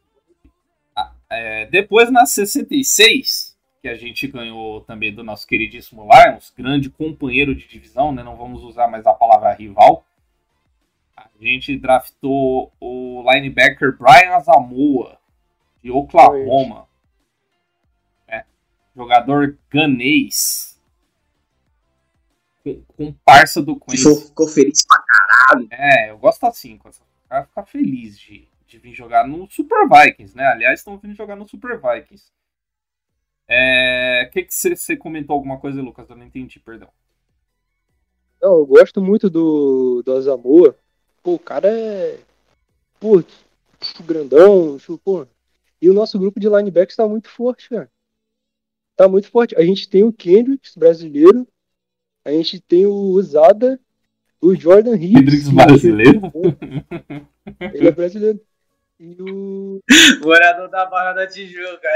[0.96, 6.90] Ah, é, depois na 66, que a gente ganhou também do nosso queridíssimo Lions, grande
[6.90, 8.22] companheiro de divisão, né?
[8.22, 10.04] Não vamos usar mais a palavra rival.
[11.18, 15.18] A gente draftou o linebacker Brian Asamoah,
[15.82, 16.86] de Oklahoma.
[18.26, 18.44] É,
[18.94, 20.80] jogador ganês.
[22.62, 24.28] Com, com parça do Que Queens.
[24.28, 25.68] ficou feliz pra caralho.
[25.70, 30.36] É, eu gosto assim, o cara fica feliz de, de vir jogar no Super Vikings,
[30.36, 30.46] né?
[30.46, 32.30] Aliás, estão vindo jogar no Super Vikings.
[33.48, 34.26] É.
[34.28, 36.08] O que que você você comentou alguma coisa, Lucas?
[36.10, 36.88] Eu não entendi, perdão.
[38.40, 40.76] Não, eu gosto muito do, do Azamoa.
[41.22, 42.18] Pô, o cara é.
[43.00, 43.22] Pô,
[44.04, 45.26] grandão, pô.
[45.80, 47.88] E o nosso grupo de linebackers tá muito forte, cara.
[48.96, 49.54] Tá muito forte.
[49.56, 51.46] A gente tem o Kendricks, brasileiro.
[52.24, 53.80] A gente tem o Zada,
[54.40, 55.20] o Jordan Hicks.
[55.20, 56.20] Hendrix brasileiro?
[57.72, 58.40] Ele é brasileiro.
[59.00, 59.80] E o.
[60.20, 61.88] Morador da Barra da Tijuca.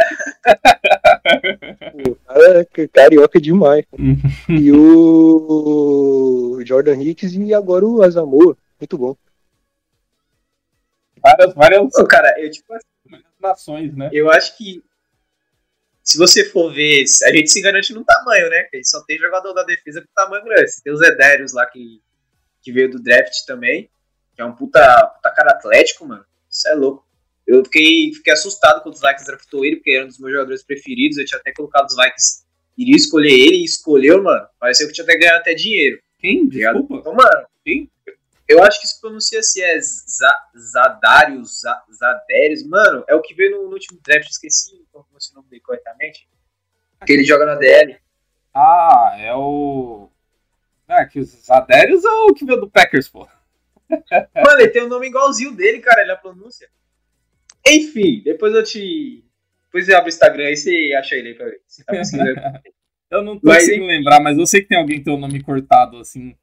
[2.08, 3.84] O cara é carioca demais.
[4.48, 8.56] e o Jordan Hicks e agora o Azamoa.
[8.82, 9.16] Muito bom.
[11.22, 14.10] Várias, várias cara, eu tipo assim, nações, né?
[14.12, 14.82] eu acho que
[16.02, 18.64] se você for ver, a gente se garante no tamanho, né?
[18.64, 20.68] Que a gente só tem jogador da defesa com tamanho grande.
[20.68, 22.02] Você tem o Zedérios lá que,
[22.60, 23.88] que veio do draft também,
[24.34, 24.80] que é um puta,
[25.14, 26.26] puta cara atlético, mano.
[26.50, 27.06] Isso é louco.
[27.46, 30.64] Eu fiquei, fiquei assustado quando os Vikings draftou ele, porque era um dos meus jogadores
[30.64, 31.18] preferidos.
[31.18, 32.44] Eu tinha até colocado os Vikings,
[32.76, 34.44] iria escolher ele e escolheu, mano.
[34.58, 36.02] Pareceu que tinha até ganhado até dinheiro.
[36.18, 36.48] Quem?
[36.48, 36.72] tá?
[36.72, 36.96] Desculpa.
[36.96, 37.88] Então, mano, Quem?
[38.48, 43.34] Eu acho que se pronuncia assim, é Za- Zadarius, Za- Zadérius, mano, é o que
[43.34, 46.28] veio no, no último draft, esqueci como é o nome dele corretamente.
[47.06, 47.96] Que ele joga na DL.
[48.54, 50.08] Ah, é o.
[50.86, 53.26] Ah, que os Adérios é o que veio do Packers, pô.
[53.90, 56.68] Mano, ele tem um nome igualzinho dele, cara, ele a pronúncia.
[57.66, 59.24] Enfim, depois eu te.
[59.64, 61.60] Depois você abre o Instagram aí você acha ele aí pra ver.
[61.66, 62.40] Você tá pesquisando.
[63.10, 65.18] Eu não tô Mas, conseguindo lembrar, mas eu sei que tem alguém que tem o
[65.18, 66.36] nome cortado assim.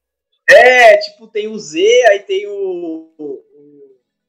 [0.50, 3.12] É, tipo, tem o Z, aí tem o.
[3.18, 3.44] o,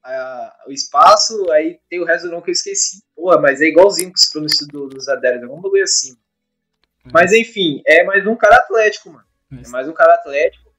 [0.03, 3.03] a- o espaço, aí tem o resto do nome que eu esqueci.
[3.15, 6.15] Porra, mas é igualzinho que se pronuncia do, do Zadérius, é um bagulho assim.
[7.11, 9.25] Mas enfim, é mais um cara atlético, mano.
[9.51, 10.71] É mais um cara atlético.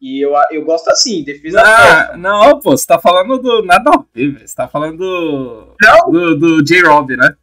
[0.00, 2.16] E eu, eu gosto assim, defesa atlética.
[2.16, 3.62] Não, pô, você tá falando do.
[3.62, 4.48] Nada a ver, velho.
[4.48, 5.76] Você tá falando do.
[5.80, 7.36] Não, Do, do J-Rob, né?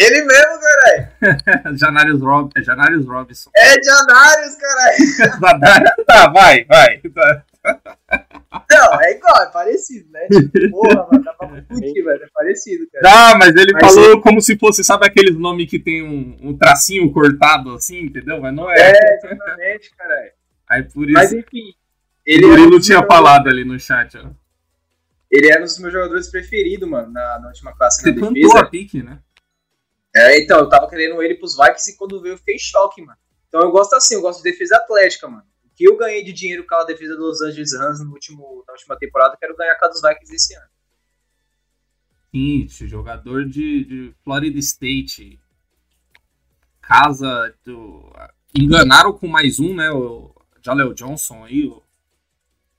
[0.00, 1.76] Ele mesmo, caralho.
[1.76, 2.50] Janarius, Rob...
[2.56, 3.50] é Janarius Robinson.
[3.54, 5.94] É de Anários, caralho.
[6.06, 6.98] tá, vai, vai.
[6.98, 7.44] Tá.
[8.70, 10.26] Não, é igual, é parecido, né?
[10.28, 11.66] Tipo, porra, mano, dá pra velho.
[11.68, 13.02] É parecido, cara.
[13.02, 16.56] Não, mas ele Mas falou como se fosse, sabe aqueles nomes que tem um, um
[16.56, 18.40] tracinho cortado assim, entendeu?
[18.40, 18.76] Mas não é.
[18.78, 20.30] É, exatamente, caralho.
[20.66, 21.12] Aí por isso.
[21.12, 21.74] Mas enfim.
[22.24, 24.30] ele é um não dos tinha falado ali no chat, ó.
[25.30, 28.60] Ele era um dos meus jogadores preferidos, mano, na, na última classe Você na defesa.
[28.60, 29.18] a pique, né?
[30.14, 33.00] É, então, eu tava querendo ele pros Vikings e quando veio eu fiquei em choque,
[33.00, 33.18] mano.
[33.48, 35.44] Então eu gosto assim, eu gosto de defesa atlética, mano.
[35.74, 38.72] que eu ganhei de dinheiro com a defesa dos Los Angeles Rams no último, na
[38.72, 40.68] última temporada, quero ganhar com a dos Vikings esse ano.
[42.32, 45.40] Sim, jogador de, de Florida State.
[46.80, 48.12] Casa do.
[48.56, 49.90] Enganaram com mais um, né?
[49.90, 50.32] O
[50.64, 51.66] Jaleel Johnson aí.
[51.66, 51.82] O...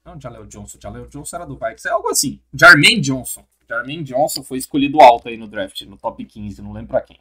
[0.05, 0.79] Não, Jaleel Johnson.
[0.81, 1.87] Jaleel Johnson era do Vikings.
[1.87, 2.39] É algo assim.
[2.53, 3.45] Jermaine Johnson.
[3.67, 7.20] Jermaine Johnson foi escolhido alto aí no draft, no top 15, não lembro pra quem.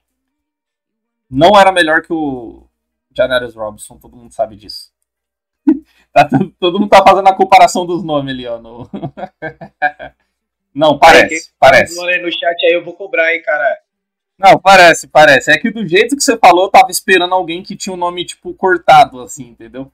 [1.30, 2.66] Não era melhor que o
[3.16, 4.90] Janarius Robinson, todo mundo sabe disso.
[6.12, 8.58] tá, todo mundo tá fazendo a comparação dos nomes ali, ó.
[8.58, 8.90] No...
[10.74, 11.94] não, parece, parece.
[11.96, 13.78] No chat aí eu vou cobrar, hein, cara.
[14.36, 15.52] Não, parece, parece.
[15.52, 18.00] É que do jeito que você falou, eu tava esperando alguém que tinha o um
[18.00, 19.92] nome, tipo, cortado, assim, entendeu?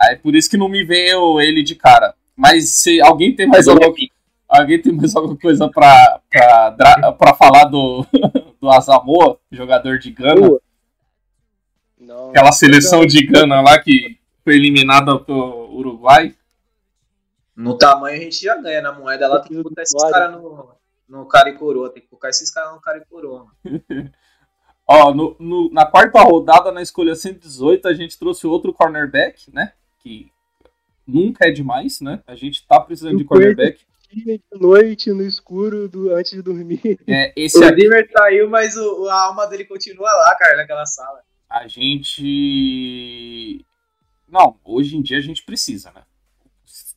[0.00, 2.14] Aí por isso que não me veio ele de cara.
[2.36, 3.92] Mas se alguém tem mais alguma,
[4.46, 8.06] alguém tem mais alguma coisa pra, pra, pra falar do,
[8.66, 10.58] do Asamoah, jogador de Gana?
[11.98, 13.06] Não, Aquela seleção não.
[13.06, 16.34] de Gana lá que foi eliminada pelo Uruguai.
[17.54, 20.74] No tamanho a gente já ganha, na moeda lá tem que botar esses caras no,
[21.08, 23.46] no cara e coroa, tem que colocar esses caras no cara e coroa.
[24.86, 29.72] Ó, no, no, na quarta rodada, na escolha 118, a gente trouxe outro cornerback, né?
[30.00, 30.30] Que
[31.06, 32.22] nunca é demais, né?
[32.26, 33.84] A gente tá precisando de cornerback.
[34.10, 36.98] De noite, no escuro, do, antes de dormir.
[37.06, 37.82] É, esse o aqui...
[37.82, 41.22] Zimmer saiu, mas o, a alma dele continua lá, cara, naquela sala.
[41.48, 43.64] A gente.
[44.28, 46.02] Não, hoje em dia a gente precisa, né?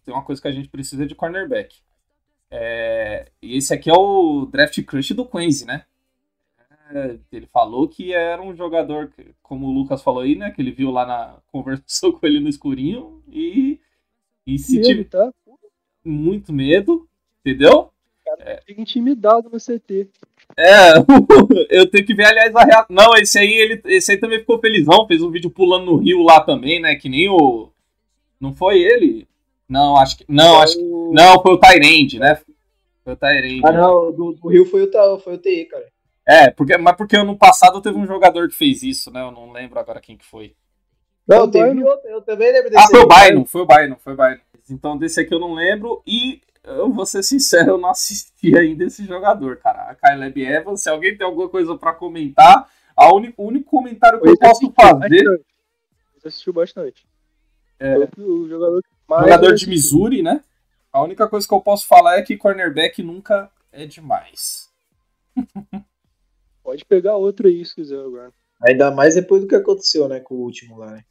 [0.03, 1.77] Tem uma coisa que a gente precisa de cornerback.
[2.49, 3.31] É...
[3.41, 5.85] E esse aqui é o draft crush do Quincy, né?
[6.91, 7.17] É...
[7.31, 9.11] Ele falou que era um jogador,
[9.43, 10.51] como o Lucas falou aí, né?
[10.51, 11.37] Que ele viu lá na.
[11.51, 13.79] conversou com ele no escurinho e.
[14.47, 15.03] E se tiver.
[15.05, 15.31] Tá?
[16.09, 17.07] Muito medo,
[17.45, 17.91] entendeu?
[18.35, 20.09] cara fica intimidado no CT.
[20.57, 20.93] É,
[21.69, 22.87] eu tenho que ver, aliás, a reação.
[22.89, 26.21] Não, esse aí, ele, esse aí também ficou felizão, fez um vídeo pulando no rio
[26.23, 26.95] lá também, né?
[26.95, 27.69] Que nem o.
[28.39, 29.27] Não foi ele?
[29.67, 30.25] Não, acho que.
[30.27, 30.83] Não, foi acho que.
[30.83, 32.39] Não, foi o Tyrande, né?
[33.03, 33.61] Foi o Tyrande.
[33.63, 35.85] Ah, não, do, do Rio foi o, foi o TI, cara.
[36.27, 39.21] É, porque, mas porque ano passado teve um jogador que fez isso, né?
[39.21, 40.53] Eu não lembro agora quem que foi.
[41.29, 42.83] Não, teve outro, eu também lembro desse.
[42.83, 44.39] Ah, foi o Bynum, foi o Bynum, foi o Bynum.
[44.71, 46.01] Então desse aqui eu não lembro.
[46.05, 49.83] E eu vou ser sincero, eu não assisti ainda esse jogador, cara.
[49.83, 54.19] A Caleb Evans, se alguém tem alguma coisa para comentar, a único, o único comentário
[54.19, 55.23] que eu, eu posso fazer.
[56.17, 57.07] Você assistiu bastante.
[57.79, 60.41] É, o jogador, jogador de Missouri, né?
[60.91, 64.67] A única coisa que eu posso falar é que cornerback nunca é demais.
[66.63, 68.33] Pode pegar outro aí se quiser agora.
[68.67, 71.05] Ainda mais depois do que aconteceu, né, com o último lá, né?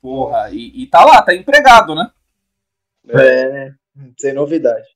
[0.00, 2.10] Porra, e, e tá lá, tá empregado, né?
[3.08, 3.74] É, né?
[4.18, 4.88] Sem novidade.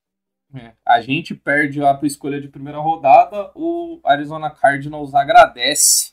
[0.55, 0.73] É.
[0.85, 6.13] A gente perde lá para escolha de primeira rodada, o Arizona Cardinals agradece.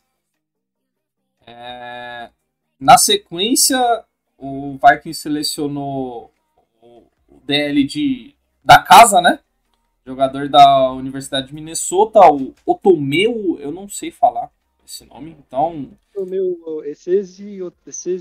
[1.45, 2.30] É...
[2.80, 3.80] Na sequência,
[4.38, 6.34] o Vikings selecionou
[6.82, 8.36] o DL de...
[8.63, 9.39] da casa, né?
[10.06, 14.49] Jogador da Universidade de Minnesota, o Otomeu, eu não sei falar
[14.91, 15.89] esse nome, então.
[16.13, 17.62] Otomeu, Essese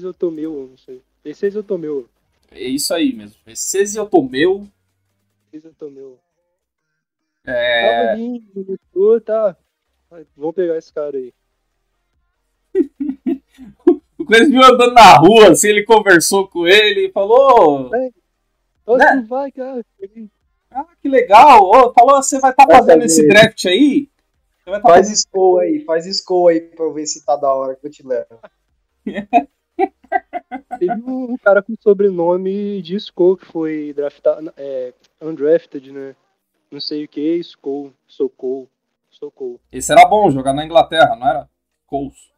[0.06, 1.02] Otomeu, não sei.
[1.24, 2.09] Essese Otomeu.
[2.52, 3.37] É isso aí mesmo.
[3.44, 4.68] Essese Otomeu.
[5.48, 6.18] Essese Otomeu.
[7.44, 8.06] É.
[8.06, 9.56] Tava ali, gostou, tá.
[10.37, 11.35] Vamos pegar esse cara aí.
[14.16, 17.92] o Cleiton viu andando na rua, assim, ele conversou com ele e falou.
[17.94, 18.11] É.
[18.96, 19.26] Né?
[19.28, 19.85] vai, cara?
[20.70, 21.62] Ah, que legal!
[21.64, 24.09] Oh, falou, você vai estar tá fazendo esse draft aí?
[24.82, 25.10] Faz.
[25.10, 28.06] Skull aí, faz Skull aí pra eu ver se tá da hora que eu te
[28.06, 28.38] levo.
[30.78, 36.14] Teve um cara com sobrenome de Skull que foi draftado, é, undrafted, né?
[36.70, 38.68] Não sei o que, Skull, Socou,
[39.10, 39.60] Socou.
[39.72, 41.48] Esse era bom, jogar na Inglaterra, não era?
[41.86, 42.30] Coles.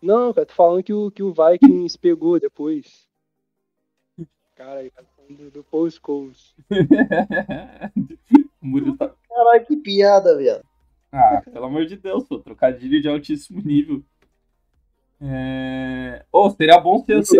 [0.00, 3.06] Não, cara, tô falando que o, que o Vikings pegou depois.
[4.54, 6.54] Cara, tá falando do Paul Scholes.
[8.98, 10.64] Tá- Caralho, que piada, viado.
[11.16, 14.02] Ah, pelo amor de Deus, pô, trocadilho de altíssimo nível.
[15.20, 16.24] É...
[16.30, 17.36] Oh, seria bom se esse...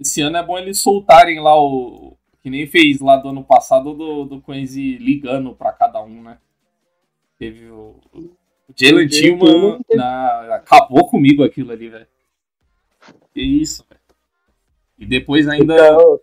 [0.00, 2.16] esse ano é bom eles soltarem lá o.
[2.42, 6.38] Que nem fez lá do ano passado do, do Quincy ligando pra cada um, né?
[7.38, 8.00] Teve o.
[8.12, 10.56] O Jalen Tillman na...
[10.56, 12.06] acabou comigo aquilo ali, velho.
[13.32, 14.00] Que isso, velho.
[14.98, 15.74] E depois ainda.
[15.74, 16.20] Então,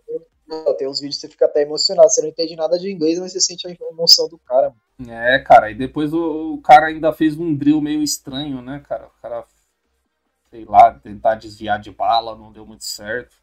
[0.78, 2.08] tem uns vídeos que você fica até emocionado.
[2.10, 4.72] Você não entende nada de inglês, mas você sente a emoção do cara.
[4.98, 5.12] Mano.
[5.12, 5.70] É, cara.
[5.70, 9.06] E depois o, o cara ainda fez um drill meio estranho, né, cara?
[9.06, 9.44] O cara
[10.50, 13.36] sei lá, tentar desviar de bala, não deu muito certo.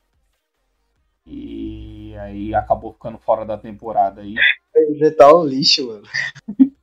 [1.26, 4.36] E aí acabou ficando fora da temporada aí.
[4.98, 6.04] Já tá um lixo, mano.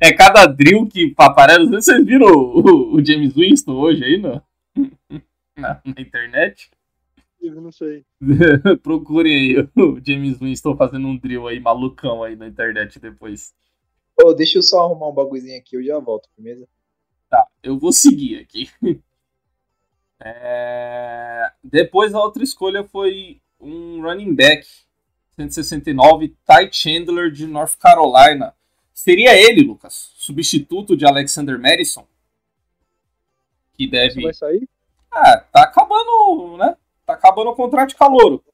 [0.00, 1.12] É cada drill que.
[1.18, 4.40] Não se vocês viram o, o- o James Winston hoje aí no,
[5.58, 6.70] na, na internet?
[7.40, 8.04] Eu não sei.
[8.82, 13.54] Procurem aí o James Winston fazendo um drill aí, malucão aí na internet depois.
[14.20, 16.68] Ô, deixa eu só arrumar um bagulhozinho aqui, eu já volto, beleza?
[17.30, 18.68] Tá, eu vou seguir aqui.
[20.20, 24.66] É, Depois a outra escolha foi um running back,
[25.36, 28.52] 169, Ty Chandler de North Carolina.
[28.92, 32.04] Seria ele, Lucas, substituto de Alexander Madison?
[33.74, 34.22] Que Você deve.
[34.22, 34.68] vai sair?
[35.10, 36.76] Ah, tá acabando, né?
[37.06, 38.44] Tá acabando o contrato de calouro.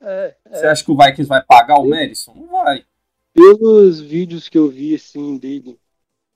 [0.00, 0.68] É, Você é.
[0.70, 2.32] acha que o Vikings vai pagar o Madison?
[2.34, 2.84] Não vai.
[3.32, 5.78] Pelos vídeos que eu vi, assim, dele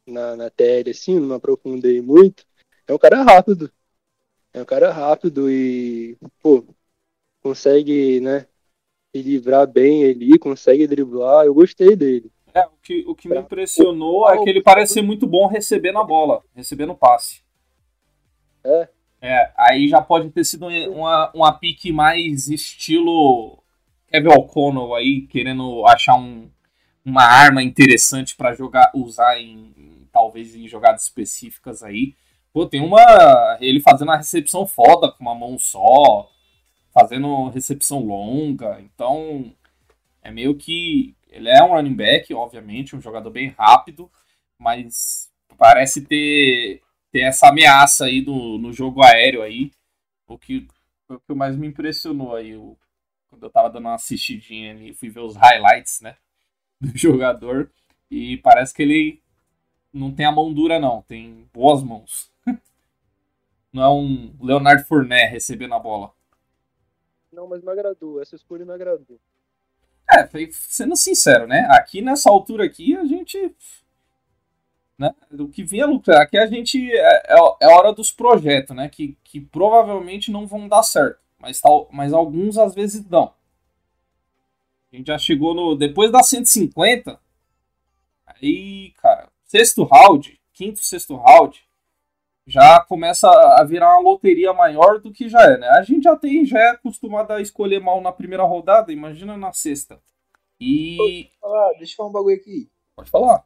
[0.07, 2.45] na, na TL, assim, não me aprofundei muito,
[2.87, 3.71] é um cara rápido.
[4.53, 6.65] É um cara rápido e, pô,
[7.43, 8.47] consegue, né,
[9.15, 11.47] se livrar bem ali, consegue driblar.
[11.47, 12.31] Eu gostei dele.
[12.53, 15.99] É, o que, o que me impressionou é que ele parece ser muito bom recebendo
[15.99, 17.43] a bola, recebendo passe.
[18.65, 18.89] É.
[19.25, 23.63] É, aí já pode ter sido uma, uma pique mais estilo
[24.13, 26.51] Kevin O'Connell aí, querendo achar um,
[27.05, 32.15] uma arma interessante pra jogar, usar em, talvez em jogadas específicas aí.
[32.53, 33.57] Pô, tem uma.
[33.61, 36.31] Ele fazendo a recepção foda com uma mão só,
[36.93, 39.51] fazendo recepção longa, então
[40.23, 41.17] é meio que.
[41.31, 44.11] Ele é um running back, obviamente, um jogador bem rápido,
[44.59, 46.83] mas parece ter,
[47.13, 49.71] ter essa ameaça aí do, no jogo aéreo aí.
[50.27, 50.67] O que,
[51.07, 52.57] foi o que mais me impressionou aí.
[52.57, 52.77] O,
[53.29, 56.17] quando eu tava dando uma assistidinha ali, fui ver os highlights, né?
[56.81, 57.71] Do jogador.
[58.11, 59.23] E parece que ele
[59.93, 61.03] não tem a mão dura, não.
[61.03, 62.31] Tem boas mãos.
[63.73, 66.13] Não é um Leonardo Fournet recebendo a bola.
[67.33, 68.21] Não, mas me agradou.
[68.21, 69.19] Essa escolha me agradou.
[70.11, 71.67] É, sendo sincero, né?
[71.71, 73.55] Aqui nessa altura aqui, a gente.
[74.99, 75.15] Né?
[75.33, 76.23] O que vinha lucrar.
[76.23, 76.91] Aqui a gente.
[76.93, 78.89] É, é é hora dos projetos, né?
[78.89, 81.19] Que, que provavelmente não vão dar certo.
[81.39, 83.33] Mas, tal, mas alguns às vezes dão.
[84.93, 85.75] A gente já chegou no.
[85.75, 87.19] Depois da 150.
[88.27, 91.65] Aí, cara, sexto round, quinto, sexto round.
[92.47, 95.69] Já começa a virar uma loteria maior do que já é, né?
[95.69, 99.53] A gente já tem, já é acostumado a escolher mal na primeira rodada, imagina na
[99.53, 100.01] sexta.
[100.61, 101.31] E.
[101.43, 102.71] Ah, deixa eu falar um bagulho aqui.
[102.97, 103.45] Pode falar.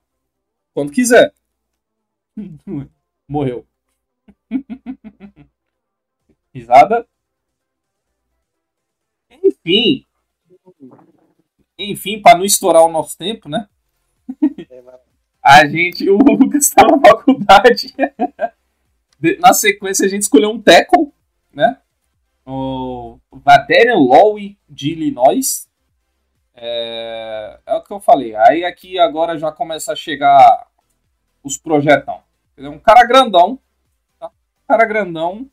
[0.76, 1.32] Quando quiser.
[3.26, 3.66] Morreu.
[6.52, 7.06] Risada.
[9.30, 10.04] Enfim.
[11.78, 13.68] Enfim, para não estourar o nosso tempo, né?
[14.70, 14.82] É,
[15.42, 17.94] A gente, o Lucas tá na faculdade.
[19.18, 21.12] De- Na sequência, a gente escolheu um tackle,
[21.52, 21.80] né?
[22.44, 25.65] O Vaderian Lowe, de Illinois.
[26.56, 27.60] É...
[27.66, 28.34] é o que eu falei.
[28.34, 30.66] Aí aqui agora já começa a chegar
[31.44, 32.22] os projetão.
[32.58, 33.58] Um cara grandão.
[34.18, 34.28] Tá?
[34.28, 35.48] Um cara grandão.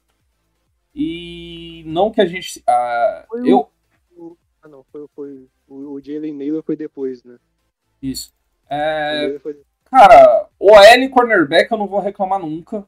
[0.96, 2.64] E não que a gente.
[2.68, 4.38] ah, Foi o- eu.
[4.62, 7.38] Ah, não, foi, foi o, o Jalen Naylor foi depois, né?
[8.02, 8.32] Isso.
[8.70, 12.86] O É, foi- Cara, OL e cornerback eu não vou reclamar nunca.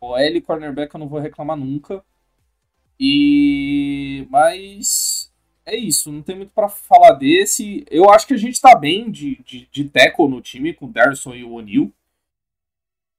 [0.00, 2.02] OL e cornerback eu não vou reclamar nunca.
[2.98, 4.26] E.
[4.30, 5.17] Mas.
[5.70, 7.84] É isso, não tem muito pra falar desse.
[7.90, 9.90] Eu acho que a gente tá bem de, de, de
[10.26, 11.90] no time, com o Darson e o O'Neal.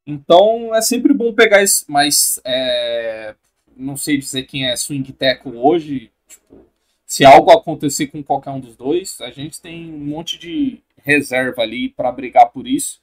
[0.05, 1.85] Então é sempre bom pegar esse.
[1.87, 2.41] Mas.
[2.43, 3.35] É,
[3.77, 6.11] não sei dizer quem é swing tackle hoje.
[6.27, 6.65] Tipo,
[7.05, 11.61] se algo acontecer com qualquer um dos dois, a gente tem um monte de reserva
[11.61, 12.99] ali pra brigar por isso.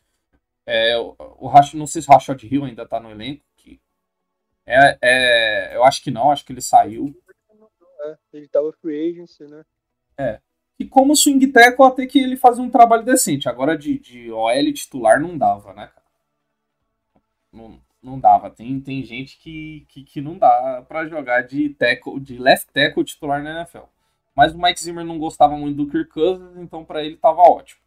[0.66, 3.44] É, o, o não sei se o Rashad Hill ainda tá no elenco.
[3.56, 3.78] Que
[4.66, 7.16] é, é, eu acho que não, acho que ele saiu.
[8.00, 9.64] É, ele tava free agency, né?
[10.78, 13.48] E como swing tackle, até que ele fazia um trabalho decente.
[13.48, 16.06] Agora de, de OL titular não dava, né, cara?
[17.52, 18.50] Não, não dava.
[18.50, 23.04] Tem, tem gente que, que, que não dá pra jogar de tackle, de left tackle
[23.04, 23.86] titular na NFL.
[24.34, 27.80] Mas o Mike Zimmer não gostava muito do Kirk Cousins, então pra ele tava ótimo.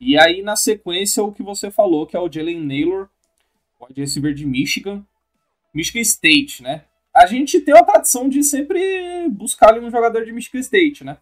[0.00, 3.08] E aí, na sequência, o que você falou, que é o Jalen Naylor,
[3.80, 5.04] wide receiver de Michigan.
[5.72, 6.86] Michigan State, né?
[7.14, 11.18] A gente tem a tradição de sempre buscar ali um jogador de Michigan State, né?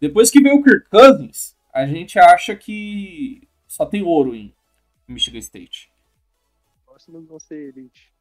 [0.00, 4.54] Depois que veio o Kirk Cousins, a gente acha que só tem ouro em
[5.06, 5.90] Michigan State.
[7.08, 8.12] Não vão ser elite.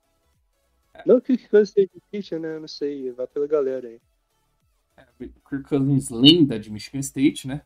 [0.94, 1.04] É.
[1.06, 2.60] Não que que ser elite, né?
[2.60, 4.00] Não sei, vai pela galera aí.
[5.18, 7.62] Kirk Cousins lenda de Michigan State, né?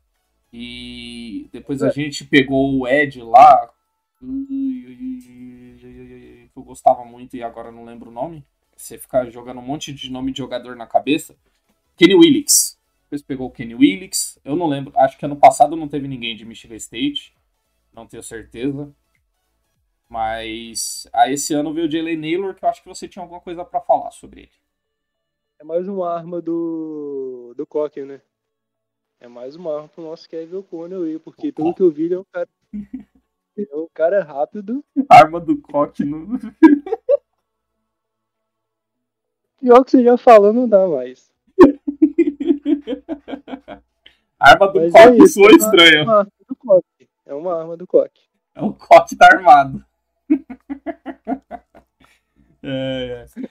[0.52, 3.74] E depois a gente pegou o Ed lá,
[4.20, 8.46] que eu gostava muito e agora não lembro o nome.
[8.84, 11.38] Você fica jogando um monte de nome de jogador na cabeça.
[11.96, 12.78] Kenny Willix.
[13.04, 14.38] depois pegou o Kenny Willix.
[14.44, 17.34] Eu não lembro, acho que ano passado não teve ninguém de Michigan State,
[17.94, 18.94] não tenho certeza.
[20.10, 23.40] Mas a esse ano veio o Jalen Naylor, que eu acho que você tinha alguma
[23.40, 24.52] coisa pra falar sobre ele.
[25.60, 28.22] É mais uma arma do, do Coque, né?
[29.18, 32.16] É mais uma arma pro nosso Kevin O'Connell aí, porque pelo que eu vi, ele
[32.16, 32.50] é um cara.
[33.58, 34.84] é um cara rápido.
[35.10, 36.28] Arma do coque no.
[39.64, 41.32] Pior que você já falou, não dá mais.
[44.38, 45.48] Arma do Mas é coque isso, soa
[45.88, 47.08] é uma- Coque.
[47.26, 48.22] É uma arma do Coque.
[48.56, 49.82] É o coque tá armado.
[52.66, 53.42] É, é.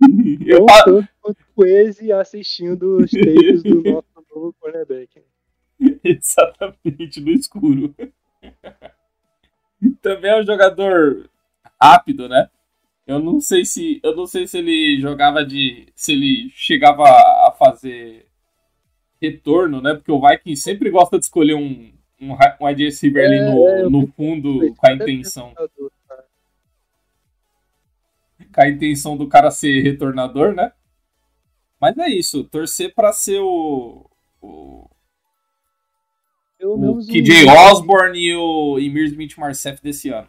[0.46, 5.22] Eu Eu fa- tanto quanto o Waze assistindo os tapes do nosso novo cornerback.
[6.02, 7.94] Exatamente, no escuro.
[10.00, 11.28] Também é um jogador
[11.80, 12.48] rápido, né?
[13.12, 17.54] Eu não sei se eu não sei se ele jogava de se ele chegava a
[17.58, 18.26] fazer
[19.20, 19.94] retorno, né?
[19.94, 23.68] Porque o Vikings sempre gosta de escolher um um um wide receiver ali É, no,
[23.68, 25.52] é, no fundo com a intenção
[28.52, 30.72] com a intenção do cara ser retornador, né?
[31.80, 34.08] Mas é isso, torcer pra ser o,
[34.40, 34.88] o
[36.60, 40.28] o KJ Osborne e o Emir Smith Marcef desse ano.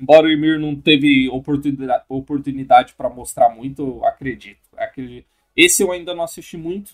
[0.00, 4.60] Embora o Emir não teve oportunidade, oportunidade para mostrar muito, acredito.
[4.76, 5.26] Acredito.
[5.56, 6.92] Esse eu ainda não assisti muito.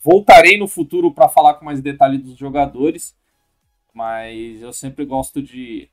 [0.00, 3.14] Voltarei no futuro para falar com mais detalhe dos jogadores,
[3.94, 5.88] mas eu sempre gosto de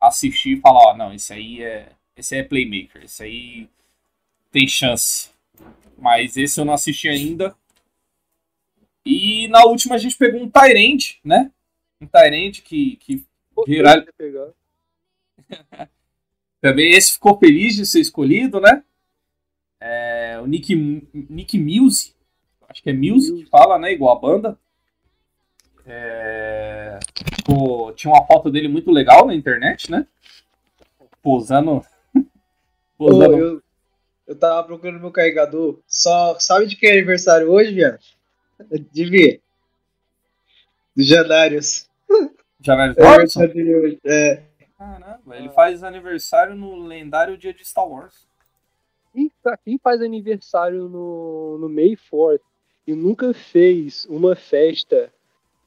[0.00, 3.68] assistir e falar, ó, não, esse aí é, esse aí é playmaker, esse aí
[4.50, 5.30] tem chance.
[5.96, 7.54] Mas esse eu não assisti ainda.
[9.06, 11.52] E na última a gente pegou um Tyrant, né?
[12.00, 13.24] Um Tyrant que, que
[14.16, 14.48] pegar.
[16.60, 18.82] também esse ficou feliz de ser escolhido, né?
[19.80, 20.74] É, o Nick,
[21.12, 22.14] Nick Muse,
[22.68, 23.92] acho que é Muse que fala, né?
[23.92, 24.58] Igual a banda.
[25.84, 26.98] É,
[27.36, 30.06] ficou- tinha uma foto dele muito legal na internet, né?
[31.22, 31.84] Posando.
[33.00, 33.62] Eu,
[34.28, 35.80] eu tava procurando meu carregador.
[35.88, 37.98] Só sabe de quem é aniversário hoje, viado?
[38.72, 39.40] Adivinha?
[40.96, 41.88] Do Janários.
[42.60, 44.32] Janeiro É.
[44.32, 44.42] É.
[44.82, 48.26] Caramba, ele faz aniversário no lendário dia de Star Wars.
[49.12, 52.40] Quem, fa- quem faz aniversário no, no May 4th
[52.86, 55.12] e nunca fez uma festa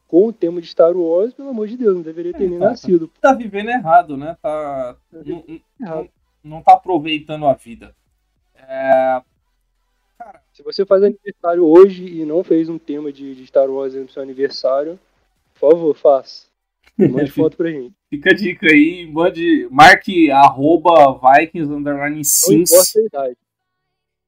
[0.07, 2.65] com o tema de Star Wars, pelo amor de Deus, não deveria ter nem tá.
[2.69, 3.09] nascido.
[3.21, 4.35] Tá vivendo errado, né?
[4.41, 4.97] Tá.
[5.11, 6.09] Não, não- Errado.
[6.43, 7.95] não tá aproveitando a vida.
[8.55, 9.21] É,
[10.51, 14.09] Se você faz aniversário hoje e não fez um tema de, de Star Wars no
[14.09, 14.99] seu aniversário,
[15.53, 16.47] por favor, faça.
[16.97, 17.93] Mande foto pra gente.
[18.09, 22.71] Fica a dica aí, mande, marque arroba Vikings underline Sims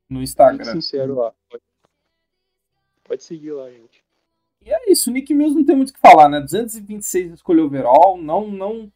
[0.09, 0.73] no Fique Instagram.
[0.73, 1.33] sincero lá.
[1.49, 1.63] Pode,
[3.03, 4.03] pode seguir lá, gente.
[4.65, 6.41] E é isso, o Nick Mills não tem muito o que falar, né?
[6.41, 8.91] 226 escolheu overall, não, não,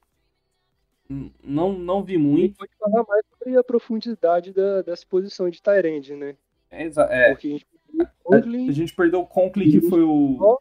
[1.42, 2.58] não, não vi muito.
[2.58, 6.36] pode falar mais sobre a profundidade da, dessa posição de Tyrande, né?
[6.70, 10.60] É, é, Porque a gente o a, Conklin, gente perdeu o Conklin, que foi o...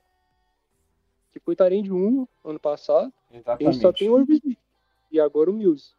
[1.50, 3.98] foi Tyrande 1 ano passado, e a gente só Exatamente.
[3.98, 4.58] tem o Irv Smith.
[5.10, 5.92] E agora o Mills.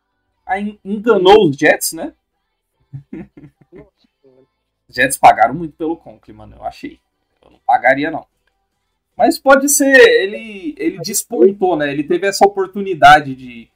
[0.46, 2.14] Aí enganou os Jets, né?
[4.88, 7.00] Os Jets pagaram muito pelo Conklin, mano, eu achei.
[7.44, 8.26] Eu não pagaria, não.
[9.18, 11.92] Mas pode ser, ele, ele despontou, né?
[11.92, 13.70] Ele teve essa oportunidade de,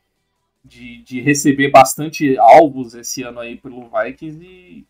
[0.64, 4.86] de, de receber bastante alvos esse ano aí pelo Vikings e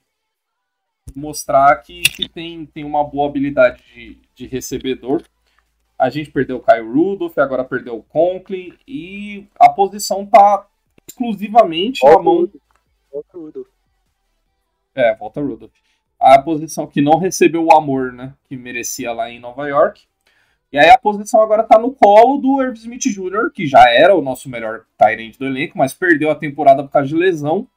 [1.16, 5.24] mostrar que, que tem, tem uma boa habilidade de, de recebedor.
[5.98, 10.68] A gente perdeu o Kyle Rudolph, agora perdeu o Conklin e a posição tá
[11.08, 12.52] exclusivamente na Volta o mão.
[13.12, 13.68] Volta o Rudolph.
[14.94, 15.74] é, volta Rudolph.
[16.20, 18.34] A posição que não recebeu o amor, né?
[18.46, 20.04] Que merecia lá em Nova York.
[20.72, 24.14] E aí a posição agora tá no colo do Irv Smith Jr., que já era
[24.14, 27.68] o nosso melhor Tyrant do elenco, mas perdeu a temporada por causa de lesão.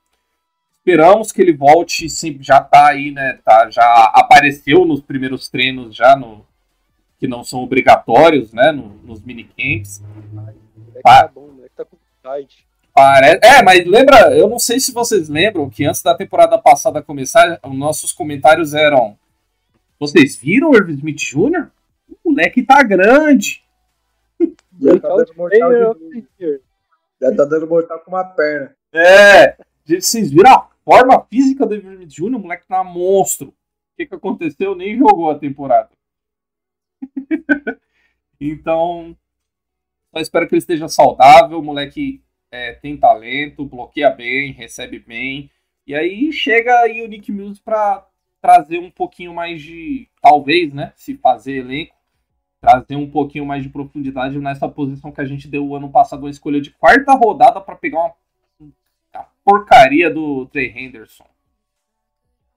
[0.79, 3.39] Esperamos que ele volte, sempre já tá aí, né?
[3.45, 6.48] Tá, já apareceu nos primeiros treinos já no
[7.19, 8.71] que não são obrigatórios, né?
[8.73, 9.99] no- nos minicamps.
[10.01, 11.23] O moleque Pá.
[11.25, 12.67] tá bom, o moleque tá com vontade.
[12.95, 13.41] Parece...
[13.45, 17.61] É, mas lembra, eu não sei se vocês lembram que antes da temporada passada começar,
[17.65, 19.17] os nossos comentários eram:
[20.01, 21.69] Vocês viram o Irv Smith Jr.?
[22.25, 23.63] O moleque tá grande.
[24.81, 26.61] Já tá dando mortal de.
[27.21, 28.75] Já tá dando mortal com uma perna.
[28.93, 32.37] É, gente, vocês viram a forma física do Irv Smith Jr.?
[32.37, 33.49] O moleque tá monstro.
[33.49, 33.55] O
[33.97, 34.75] que, que aconteceu?
[34.77, 35.91] Nem jogou a temporada.
[38.41, 39.17] então,
[40.13, 41.59] só espero que ele esteja saudável.
[41.59, 45.51] O moleque é, tem talento, bloqueia bem, recebe bem.
[45.87, 48.07] E aí chega aí o Nick Mills pra
[48.41, 50.09] trazer um pouquinho mais de.
[50.21, 50.93] Talvez, né?
[50.97, 51.95] Se fazer elenco,
[52.61, 56.21] trazer um pouquinho mais de profundidade nessa posição que a gente deu o ano passado,
[56.21, 58.73] uma escolha de quarta rodada para pegar uma,
[59.15, 61.27] a porcaria do Trey Henderson.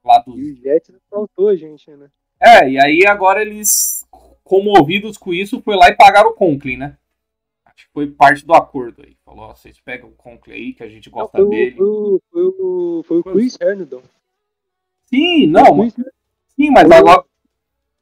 [0.03, 2.09] Lá dos E o Jets faltou a gente, né?
[2.42, 4.06] É, e aí agora eles,
[4.44, 6.98] comovidos com isso, foi lá e pagaram o Conklin, né?
[7.66, 9.16] Acho que foi parte do acordo aí.
[9.24, 11.76] Falou, ó, vocês pegam o Conklin aí, que a gente Não, gosta foi, o- dele.
[11.78, 14.02] foi, o- foi, o- foi o Chris Herndon.
[15.06, 15.94] Sim, não, Chris
[16.56, 17.24] sim, mas Foi agora.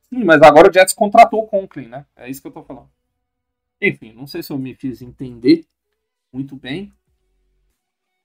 [0.10, 2.06] Sim, mas agora o Jets contratou o Conklin, né?
[2.16, 2.90] É isso que eu tô falando.
[3.80, 5.66] Enfim, não sei se eu me fiz entender
[6.34, 6.92] muito bem.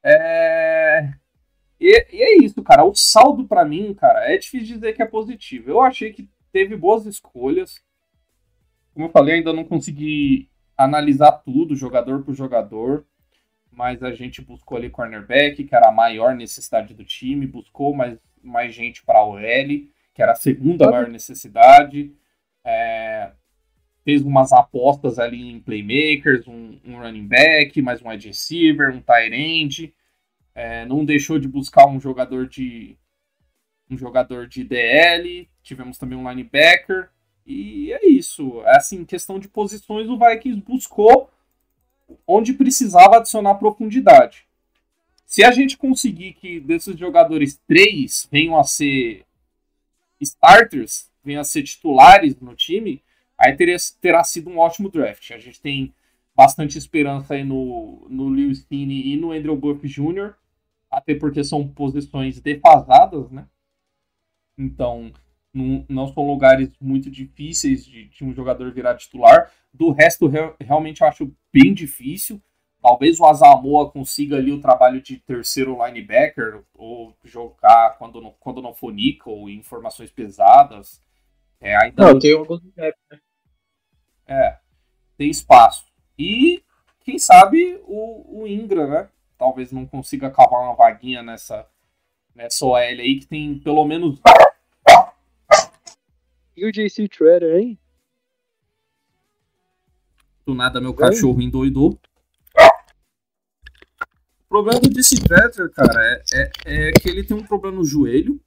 [0.03, 0.84] É...
[2.75, 2.85] Cara.
[2.85, 5.71] O saldo pra mim, cara, é difícil dizer que é positivo.
[5.71, 7.81] Eu achei que teve boas escolhas.
[8.93, 13.07] Como eu falei, ainda não consegui analisar tudo, jogador por jogador.
[13.71, 17.47] Mas a gente buscou ali cornerback, que era a maior necessidade do time.
[17.47, 19.41] Buscou mais, mais gente para a OL,
[20.13, 22.13] que era a segunda maior necessidade.
[22.65, 23.31] É,
[24.05, 29.01] fez umas apostas ali em playmakers, um, um running back, mais um wide receiver, um
[29.01, 29.95] tight end.
[30.55, 32.97] É, não deixou de buscar um jogador de
[33.91, 37.11] um jogador de DL, tivemos também um linebacker
[37.47, 38.63] e é isso.
[38.65, 41.31] É assim, questão de posições, o Vikings buscou
[42.27, 44.47] onde precisava adicionar profundidade.
[45.27, 49.25] Se a gente conseguir que desses jogadores três venham a ser
[50.21, 53.03] starters, venham a ser titulares no time,
[53.37, 55.31] aí teria, terá sido um ótimo draft.
[55.33, 55.93] A gente tem
[56.37, 60.35] bastante esperança aí no, no Lewis Finney e no Andrew Buff Jr.,
[60.99, 63.47] até porque são posições defasadas, né?
[64.57, 65.13] Então,
[65.53, 69.51] não, não são lugares muito difíceis de, de um jogador virar titular.
[69.73, 72.41] Do resto, real- realmente eu acho bem difícil.
[72.81, 78.61] Talvez o Asamoah consiga ali o trabalho de terceiro linebacker, ou jogar quando não, quando
[78.61, 81.01] não for nickel, em formações pesadas.
[81.61, 83.01] É, ainda Não, tem alguns gaps.
[84.27, 84.59] é,
[85.19, 85.87] tem espaço.
[86.19, 86.63] E,
[87.01, 89.09] quem sabe, o, o Ingram, né?
[89.39, 91.67] Talvez não consiga cavar uma vaguinha nessa,
[92.35, 94.21] nessa OL aí, que tem pelo menos.
[96.57, 97.79] E o JC Treader, hein?
[100.47, 101.99] Do nada, meu cachorro endoidou.
[104.45, 107.85] O problema do DC Tretter, cara, é, é, é que ele tem um problema no
[107.85, 108.41] joelho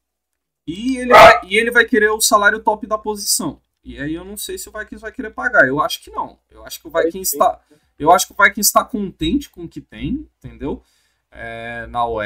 [0.65, 3.59] e ele, vai, e ele vai querer o salário top da posição.
[3.83, 5.67] E aí eu não sei se o Vikings vai querer pagar.
[5.67, 6.37] Eu acho que não.
[6.49, 7.59] Eu acho que o Vikings está.
[7.97, 10.83] Eu acho que o Vikings está contente com o que tem, entendeu?
[11.31, 12.23] É, na OL,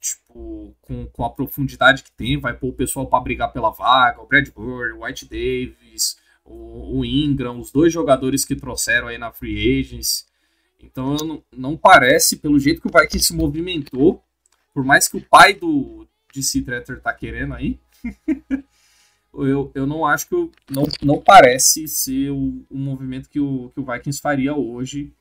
[0.00, 4.20] tipo, com, com a profundidade que tem, vai pôr o pessoal para brigar pela vaga,
[4.20, 9.32] o Bradbury, o White Davis, o, o Ingram, os dois jogadores que trouxeram aí na
[9.32, 10.26] Free Agents.
[10.80, 14.22] Então não, não parece, pelo jeito que o Vikings se movimentou,
[14.72, 17.78] por mais que o pai do DC Tretter tá querendo aí,
[19.46, 23.70] eu, eu não acho que o- não, não parece ser o, o movimento que o,
[23.70, 25.12] que o Vikings faria hoje.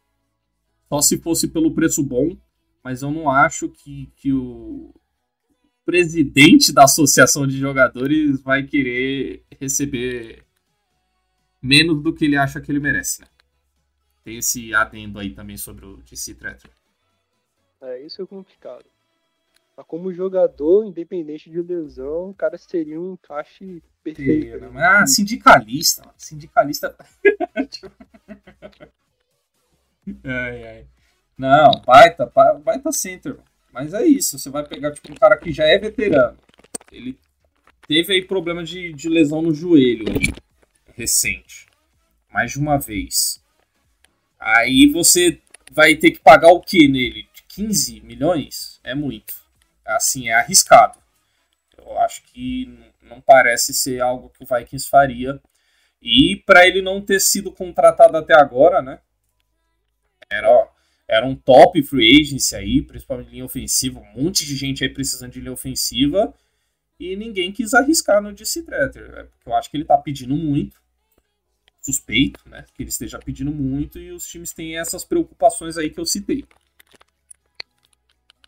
[0.90, 2.36] Só se fosse pelo preço bom,
[2.84, 4.94] mas eu não acho que, que o
[5.86, 10.46] presidente da associação de jogadores vai querer receber
[11.62, 13.28] menos do que ele acha que ele merece, né?
[14.24, 16.72] Tem esse adendo aí também sobre o DC Tretter.
[17.82, 18.86] É, isso é complicado.
[19.78, 24.58] Mas como jogador, independente de lesão, o cara seria um encaixe perfeito.
[24.72, 24.84] né?
[24.84, 26.02] Ah, sindicalista.
[26.02, 26.16] mano.
[26.18, 26.96] Sindicalista.
[30.24, 30.88] ai, ai.
[31.38, 33.38] Não, baita, ba- baita center.
[33.72, 34.40] Mas é isso.
[34.40, 36.38] Você vai pegar tipo, um cara que já é veterano.
[36.92, 37.16] Ele
[37.88, 40.34] teve aí problema de, de lesão no joelho aí,
[40.96, 41.68] recente.
[42.34, 43.44] Mais de uma vez.
[44.40, 45.40] Aí você
[45.72, 47.28] vai ter que pagar o que nele?
[47.50, 48.80] 15 milhões?
[48.84, 49.46] É muito.
[49.88, 51.00] Assim, é arriscado.
[51.78, 55.42] Eu acho que não parece ser algo que o Vikings faria.
[56.02, 59.00] E para ele não ter sido contratado até agora, né?
[60.30, 60.70] Era,
[61.08, 64.00] era um top free agency aí, principalmente linha ofensiva.
[64.00, 66.34] Um monte de gente aí precisando de linha ofensiva.
[67.00, 69.10] E ninguém quis arriscar no DC Tretter.
[69.12, 69.24] né?
[69.24, 70.82] Porque eu acho que ele tá pedindo muito.
[71.80, 72.66] Suspeito, né?
[72.74, 73.98] Que ele esteja pedindo muito.
[74.00, 76.46] E os times têm essas preocupações aí que eu citei.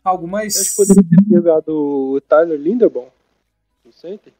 [0.02, 0.56] Algo mais.
[0.56, 3.08] Eu acho que poderia ter jogado o Tyler Linderbaum
[3.84, 4.32] no center.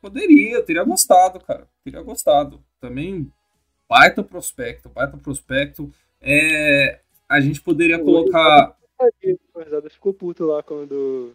[0.00, 1.66] Poderia, eu teria gostado, cara.
[1.82, 2.60] Teria gostado.
[2.80, 3.30] Também
[3.88, 5.90] baita prospecto, baita prospecto.
[6.20, 8.76] É, a gente poderia colocar.
[9.90, 11.32] Ficou puto lá quando.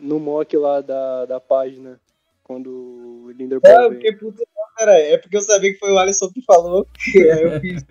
[0.00, 2.00] No mock lá da, da página.
[2.42, 3.72] Quando o Linderbaum.
[3.72, 4.98] É, eu fiquei puto, não, cara.
[4.98, 6.86] É porque eu sabia que foi o Alisson que falou.
[7.14, 7.84] Aí eu fiz.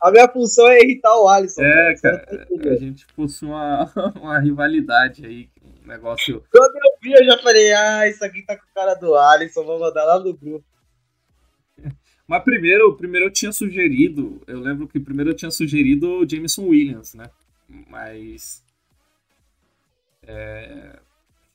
[0.00, 1.62] A minha função é irritar o Alisson.
[1.62, 3.90] É, cara, tá a gente possui uma,
[4.20, 6.42] uma rivalidade aí, um negócio.
[6.50, 9.64] Quando eu vi, eu já falei, ah, isso aqui tá com a cara do Alisson,
[9.64, 10.64] vou mandar lá no grupo.
[12.26, 16.66] Mas primeiro, primeiro eu tinha sugerido, eu lembro que primeiro eu tinha sugerido o Jameson
[16.66, 17.28] Williams, né?
[17.68, 18.62] Mas.
[20.26, 20.98] é,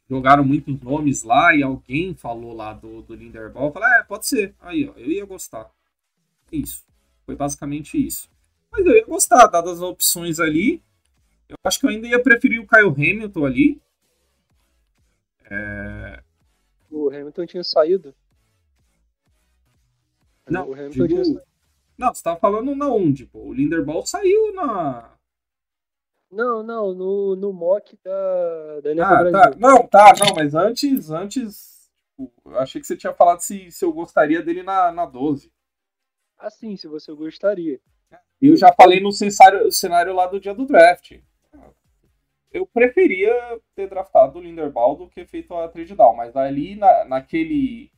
[0.10, 3.66] jogaram muitos nomes lá e alguém falou lá do, do Linderbaum.
[3.68, 4.56] Eu falei, é, pode ser.
[4.62, 5.70] Aí, ó, eu ia gostar.
[6.52, 6.84] Isso.
[7.28, 8.28] Foi basicamente isso.
[8.72, 10.82] Mas eu ia gostar, dadas as opções ali.
[11.50, 13.82] Eu acho que eu ainda ia preferir o Kyle Hamilton ali.
[15.50, 16.24] É,
[16.90, 18.16] O Hamilton tinha saído.
[20.50, 21.42] Não, o Hamilton digo- tinha saído.
[21.98, 23.40] Não, você tava falando na onde, pô?
[23.40, 25.12] O Linderbaum saiu na.
[26.32, 29.22] Não, não, no, no mock da, da NFL Ah, tá.
[29.32, 29.60] Brasil.
[29.60, 31.90] Não, tá, não, mas antes, antes.
[32.10, 35.52] tipo, Eu achei que você tinha falado se, se eu gostaria dele na, na 12.
[36.38, 37.80] Assim, se você gostaria.
[38.42, 41.20] E eu já falei no cenário, cenário lá do dia do draft.
[42.52, 43.34] Eu preferia
[43.76, 47.92] ter draftado o Linderbaum do que feito a trade down, mas ali na, naquele.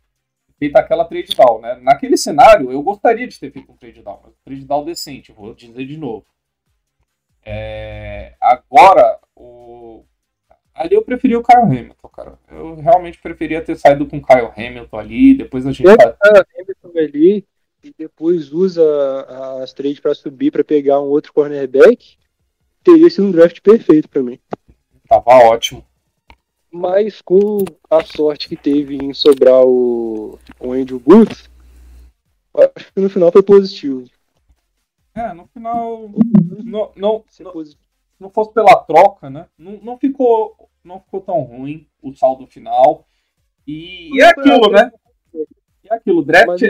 [0.57, 1.75] Feita aquela trade down, né?
[1.81, 5.31] Naquele cenário, eu gostaria de ter feito um trade down, mas um trade down decente,
[5.31, 6.25] vou dizer de novo.
[7.45, 10.03] É, agora, o...
[10.73, 12.39] ali eu preferia o Kyle Hamilton, cara.
[12.49, 15.87] Eu realmente preferia ter saído com o Kyle Hamilton ali, depois a gente.
[15.87, 17.47] Eu- Ah, Hamilton ali
[17.83, 18.83] e depois usa
[19.61, 22.17] as trades pra subir pra pegar um outro cornerback.
[22.83, 24.39] Teria sido um draft perfeito pra mim.
[25.07, 25.85] Tava ótimo.
[26.71, 31.49] Mas com a sorte que teve em sobrar o, o Andrew Booth,
[32.75, 34.05] acho que no final foi positivo.
[35.15, 36.09] É, no final.
[36.63, 37.63] Não, não, não,
[38.19, 39.47] não fosse pela troca, né?
[39.57, 43.07] Não, não, ficou, não ficou tão ruim o saldo final.
[43.65, 44.91] E, e é aquilo, né?
[45.33, 46.47] E é aquilo, o draft.
[46.47, 46.61] Mas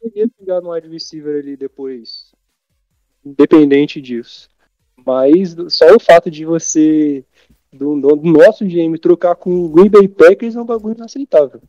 [0.00, 2.32] poderia pegar no wide receiver ali depois.
[3.24, 4.48] Independente disso.
[5.06, 7.24] Mas só o fato de você,
[7.72, 11.62] do, do nosso GM, trocar com o Green Bay Packers é um bagulho inaceitável.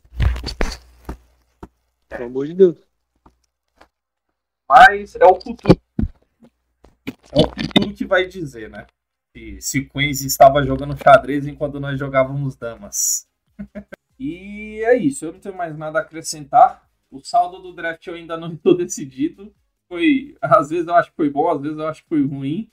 [2.08, 2.76] Pelo amor de Deus.
[4.68, 5.80] Mas é o futuro.
[7.30, 8.86] É o futuro que vai dizer, né?
[9.34, 13.26] Se, se Quincy estava jogando xadrez enquanto nós jogávamos damas.
[14.18, 16.86] e é isso, eu não tenho mais nada a acrescentar.
[17.12, 19.54] O saldo do draft eu ainda não estou decidido.
[19.86, 22.72] Foi, às vezes eu acho que foi bom, às vezes eu acho que foi ruim.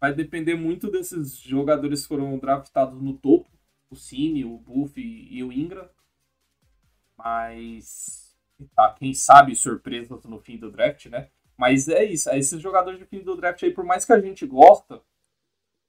[0.00, 3.48] Vai depender muito desses jogadores que foram draftados no topo.
[3.88, 5.88] O Cine, o Buff e, o Ingram.
[7.16, 8.34] Mas
[8.74, 11.28] tá, quem sabe surpresas no fim do draft, né?
[11.56, 14.20] Mas é isso, é esses jogadores de fim do draft aí, por mais que a
[14.20, 15.02] gente gosta,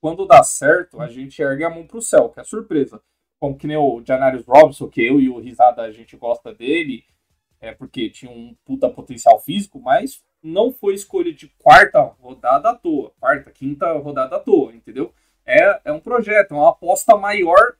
[0.01, 3.01] quando dá certo, a gente ergue a mão pro céu, que é surpresa.
[3.39, 7.05] Como que nem o Janarius Robinson, que eu e o Risada a gente gosta dele,
[7.62, 12.76] é porque tinha um puta potencial físico, mas não foi escolha de quarta rodada à
[12.76, 15.14] toa, quarta, quinta rodada à toa, entendeu?
[15.45, 17.76] É, é um projeto, é uma aposta maior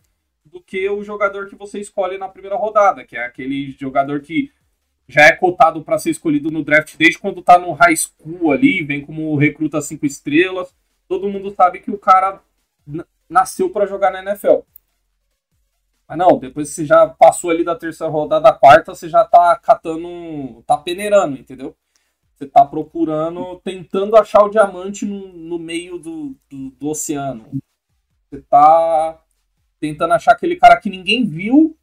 [0.46, 4.52] do que o jogador que você escolhe na primeira rodada, que é aquele jogador que
[5.08, 8.84] já é cotado para ser escolhido no draft desde quando tá no high school ali,
[8.84, 10.74] vem como recruta cinco estrelas.
[11.08, 12.42] Todo mundo sabe que o cara
[13.28, 14.60] nasceu para jogar na NFL.
[16.12, 19.24] Mas não, depois que você já passou ali da terceira rodada à quarta, você já
[19.24, 21.74] tá catando, tá peneirando, entendeu?
[22.36, 27.50] Você tá procurando, tentando achar o diamante no, no meio do, do, do oceano.
[28.30, 29.24] Você tá
[29.80, 31.78] tentando achar aquele cara que ninguém viu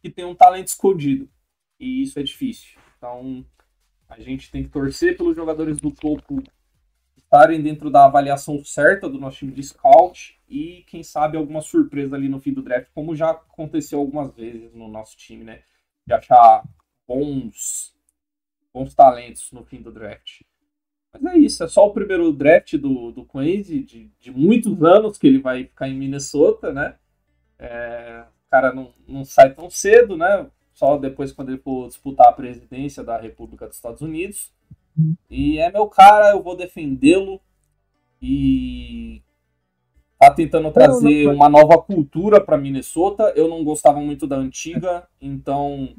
[0.00, 1.28] que tem um talento escondido.
[1.78, 2.80] E isso é difícil.
[2.96, 3.44] Então,
[4.08, 6.42] a gente tem que torcer pelos jogadores do topo
[7.34, 12.14] estarem dentro da avaliação certa do nosso time de scout e, quem sabe, alguma surpresa
[12.14, 15.62] ali no fim do draft, como já aconteceu algumas vezes no nosso time, né?
[16.06, 16.62] De achar
[17.08, 17.92] bons,
[18.72, 20.42] bons talentos no fim do draft.
[21.12, 25.18] Mas é isso, é só o primeiro draft do, do Quincy, de, de muitos anos
[25.18, 26.96] que ele vai ficar em Minnesota, né?
[27.58, 30.48] É, o cara não, não sai tão cedo, né?
[30.72, 34.52] Só depois quando ele for disputar a presidência da República dos Estados Unidos.
[35.30, 37.40] E é meu cara, eu vou defendê-lo.
[38.22, 39.22] E
[40.18, 43.32] tá tentando trazer uma nova cultura para Minnesota.
[43.36, 45.94] Eu não gostava muito da antiga, então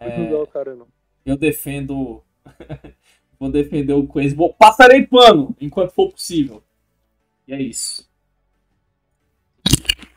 [0.00, 0.86] Não dá o cara, não.
[1.24, 2.22] eu defendo.
[3.38, 4.34] vou defender o Quincy.
[4.34, 6.62] Vou passarei pano enquanto for possível.
[7.48, 8.08] E é isso.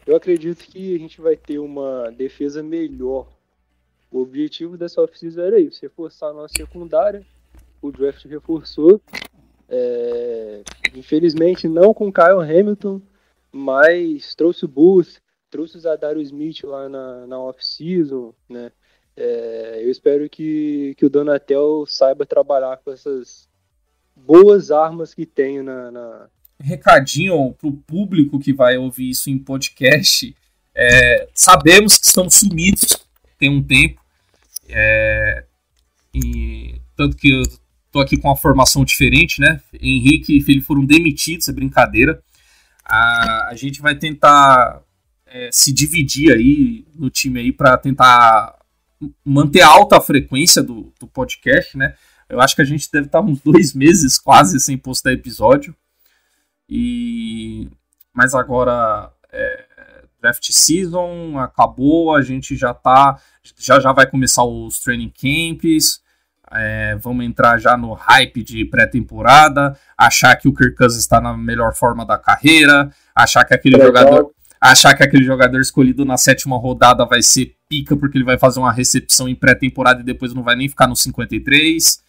[0.06, 3.28] Eu acredito que a gente vai ter uma defesa melhor.
[4.12, 7.26] O objetivo dessa off-season era isso, reforçar a nossa secundária.
[7.84, 9.00] O draft reforçou.
[9.70, 10.64] É,
[10.96, 13.02] Infelizmente não com Kyle Hamilton,
[13.52, 15.20] mas trouxe o Booth,
[15.50, 18.72] trouxe o Zadario Smith lá na, na off-season, né?
[19.16, 23.48] É, eu espero que, que o Donatel saiba trabalhar com essas
[24.16, 26.30] boas armas que tem na, na,
[26.60, 30.36] recadinho pro público que vai ouvir isso em podcast.
[30.74, 32.98] É, sabemos que estamos sumidos
[33.38, 34.02] tem um tempo.
[34.68, 35.44] É,
[36.16, 37.44] e tanto que eu
[37.94, 39.62] tô aqui com uma formação diferente, né?
[39.72, 42.22] Henrique e Felipe foram demitidos, é brincadeira.
[42.84, 44.82] A, a gente vai tentar
[45.28, 48.58] é, se dividir aí no time aí para tentar
[49.24, 51.94] manter alta a frequência do, do podcast, né?
[52.28, 55.76] Eu acho que a gente deve estar uns dois meses quase sem postar episódio.
[56.68, 57.70] E
[58.12, 59.66] mas agora é,
[60.20, 63.22] draft season acabou, a gente já tá
[63.56, 66.03] já já vai começar os training camps.
[66.56, 71.36] É, vamos entrar já no hype de pré-temporada, achar que o Kirk Cousins está na
[71.36, 74.32] melhor forma da carreira, achar que aquele jogador
[74.62, 78.60] achar que aquele jogador escolhido na sétima rodada vai ser pica porque ele vai fazer
[78.60, 82.02] uma recepção em pré-temporada e depois não vai nem ficar no 53.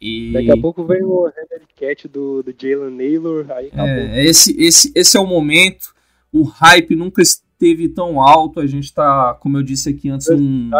[0.00, 0.32] E...
[0.32, 3.46] Daqui a pouco vem o Randall Cat do, do Jalen Naylor.
[3.52, 5.94] Aí é, esse, esse, esse é o momento.
[6.32, 8.58] O hype nunca esteve tão alto.
[8.58, 10.70] A gente está, como eu disse aqui antes, num,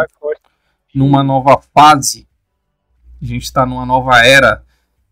[0.93, 2.27] numa nova fase.
[3.23, 4.63] A gente está numa nova era.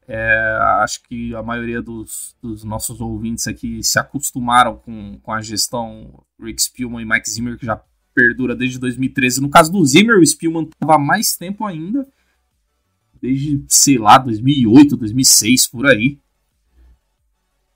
[0.08, 5.42] É, acho que a maioria dos, dos, nossos ouvintes aqui se acostumaram com, com a
[5.42, 7.82] gestão Rick Spielman e Mike Zimmer, que já
[8.14, 9.40] perdura desde 2013.
[9.40, 12.06] No caso do Zimmer, o Spielman estava mais tempo ainda
[13.22, 16.18] desde, sei lá, 2008, 2006, por aí.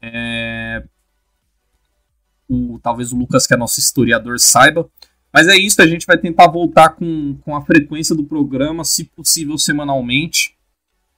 [0.02, 0.84] É...
[2.50, 4.90] O, talvez o Lucas, que é nosso historiador, saiba.
[5.36, 9.04] Mas é isso, a gente vai tentar voltar com, com a frequência do programa, se
[9.04, 10.56] possível, semanalmente.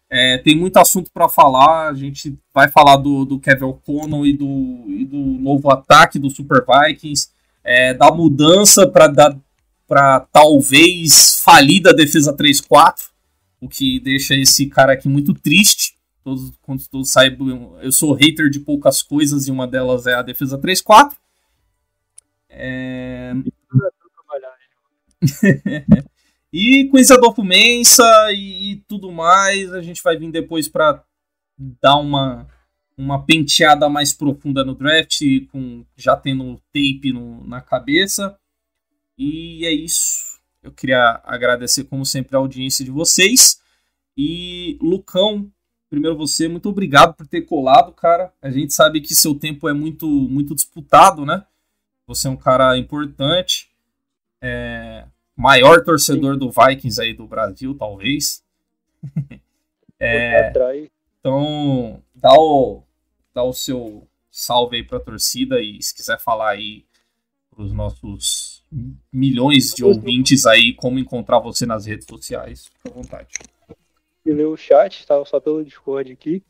[0.09, 1.89] É, tem muito assunto para falar.
[1.89, 6.32] A gente vai falar do, do Kevin O'Connell e do, e do novo ataque do
[6.32, 7.30] Super Vikings,
[7.63, 13.11] é, da mudança para talvez falida defesa 3-4
[13.61, 15.95] o que deixa esse cara aqui muito triste.
[16.24, 20.24] Todos, quando todos saibam, eu sou hater de poucas coisas e uma delas é a
[20.24, 21.11] defesa 3-4.
[22.49, 23.34] É...
[26.53, 31.03] e com esse Adolfo Mensa e, e, tudo mais, a gente vai vir depois para
[31.57, 32.47] dar uma,
[32.97, 38.38] uma penteada mais profunda no draft, com já tendo tape no, na cabeça.
[39.18, 40.39] E é isso.
[40.61, 43.61] Eu queria agradecer, como sempre, a audiência de vocês.
[44.18, 45.51] E, Lucão,
[45.89, 48.34] primeiro você, muito obrigado por ter colado, cara.
[48.41, 51.45] A gente sabe que seu tempo é muito, muito disputado, né?
[52.07, 53.70] Você é um cara importante.
[54.41, 58.43] É, maior torcedor do Vikings aí do Brasil, talvez.
[59.99, 60.51] é,
[61.19, 62.83] então, dá o,
[63.33, 66.85] dá o seu salve aí pra torcida e se quiser falar aí
[67.49, 68.63] pros nossos
[69.11, 72.65] milhões de ouvintes aí como encontrar você nas redes sociais.
[72.65, 73.29] Fique à vontade.
[74.25, 76.43] Eu li o chat, estava só pelo Discord aqui,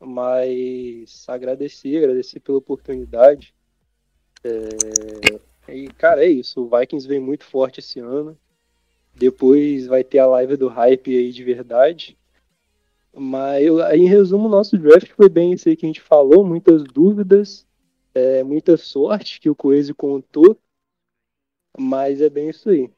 [0.00, 3.54] mas agradecer, agradecer pela oportunidade.
[4.44, 5.47] É...
[5.68, 6.62] E, cara, é isso.
[6.62, 8.38] O Vikings vem muito forte esse ano.
[9.14, 12.16] Depois vai ter a live do hype aí de verdade.
[13.12, 16.44] Mas, em resumo, nosso draft foi bem isso aí que a gente falou.
[16.44, 17.66] Muitas dúvidas,
[18.14, 20.56] é, muita sorte que o Coese contou.
[21.78, 22.90] Mas é bem isso aí.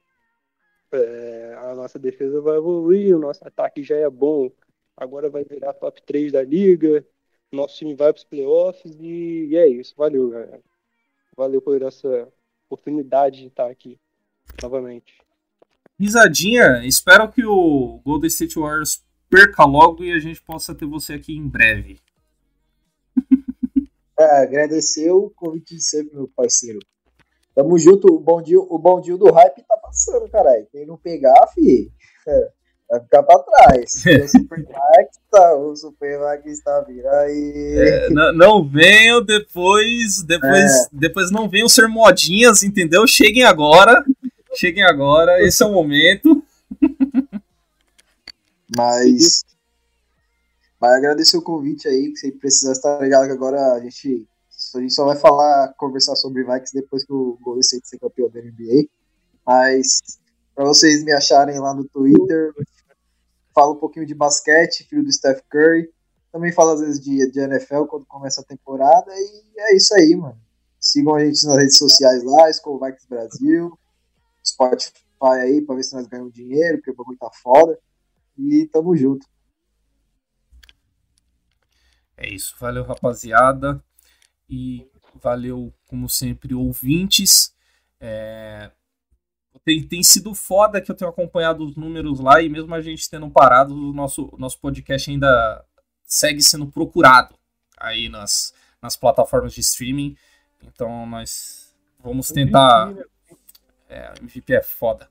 [0.92, 4.50] É, a nossa defesa vai evoluir, o nosso ataque já é bom.
[4.96, 7.06] Agora vai virar top 3 da liga.
[7.50, 9.94] Nosso time vai para os playoffs e, e, é isso.
[9.96, 10.62] Valeu, galera.
[11.36, 12.30] Valeu por essa
[12.70, 13.98] oportunidade de estar aqui
[14.62, 15.18] novamente.
[15.98, 21.14] Risadinha, espero que o Golden State Warriors perca logo e a gente possa ter você
[21.14, 22.00] aqui em breve.
[24.18, 26.78] É, agradecer o convite de sempre, meu parceiro.
[27.54, 30.66] Tamo junto, o bondinho, o bondinho do hype tá passando, caralho.
[30.70, 31.90] Quem não pegar, fi,
[32.28, 32.52] é,
[32.91, 34.05] vai ficar pra trás.
[34.24, 37.74] o Supermax tá, o Supermax tá vindo aí.
[37.76, 40.88] É, não, não venham depois, depois, é.
[40.93, 43.07] depois não venham ser modinhas, entendeu?
[43.07, 44.05] Cheguem agora,
[44.55, 46.43] cheguem agora, esse é o momento.
[48.76, 49.43] Mas,
[50.80, 54.24] mas agradecer o convite aí, que você precisar estar ligado que agora a gente
[54.76, 58.30] a gente só vai falar, conversar sobre Vikings depois que o Golden State ser campeão
[58.30, 58.86] da NBA.
[59.45, 59.99] Mas
[60.55, 62.53] para vocês me acharem lá no Twitter,
[63.55, 65.90] falo um pouquinho de basquete, filho do Steph Curry.
[66.32, 69.12] Também falo às vezes de, de NFL quando começa a temporada.
[69.12, 70.40] E é isso aí, mano.
[70.78, 73.78] Sigam a gente nas redes sociais lá, Vikings Brasil,
[74.44, 77.78] Spotify aí, pra ver se nós ganhamos dinheiro, porque o bagulho tá foda.
[78.38, 79.26] E tamo junto.
[82.16, 83.82] É isso, valeu rapaziada
[84.48, 87.55] e valeu, como sempre, ouvintes.
[87.98, 88.70] É...
[89.70, 93.08] Tem, tem sido foda que eu tenho acompanhado os números lá e mesmo a gente
[93.08, 95.64] tendo parado, o nosso, nosso podcast ainda
[96.04, 97.34] segue sendo procurado
[97.78, 98.52] aí nas,
[98.82, 100.16] nas plataformas de streaming.
[100.62, 101.70] Então nós
[102.02, 102.92] Vamos tentar.
[103.88, 105.08] É, MVP é foda.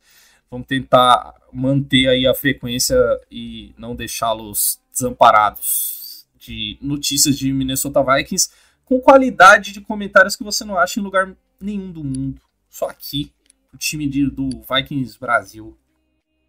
[0.49, 2.97] Vamos tentar manter aí a frequência
[3.30, 8.49] e não deixá-los desamparados de notícias de Minnesota Vikings
[8.84, 12.41] com qualidade de comentários que você não acha em lugar nenhum do mundo.
[12.70, 13.32] Só aqui,
[13.74, 15.78] o time de, do Vikings Brasil.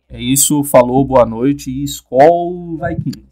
[0.08, 3.29] É isso, falou, boa noite e Skol Vikings.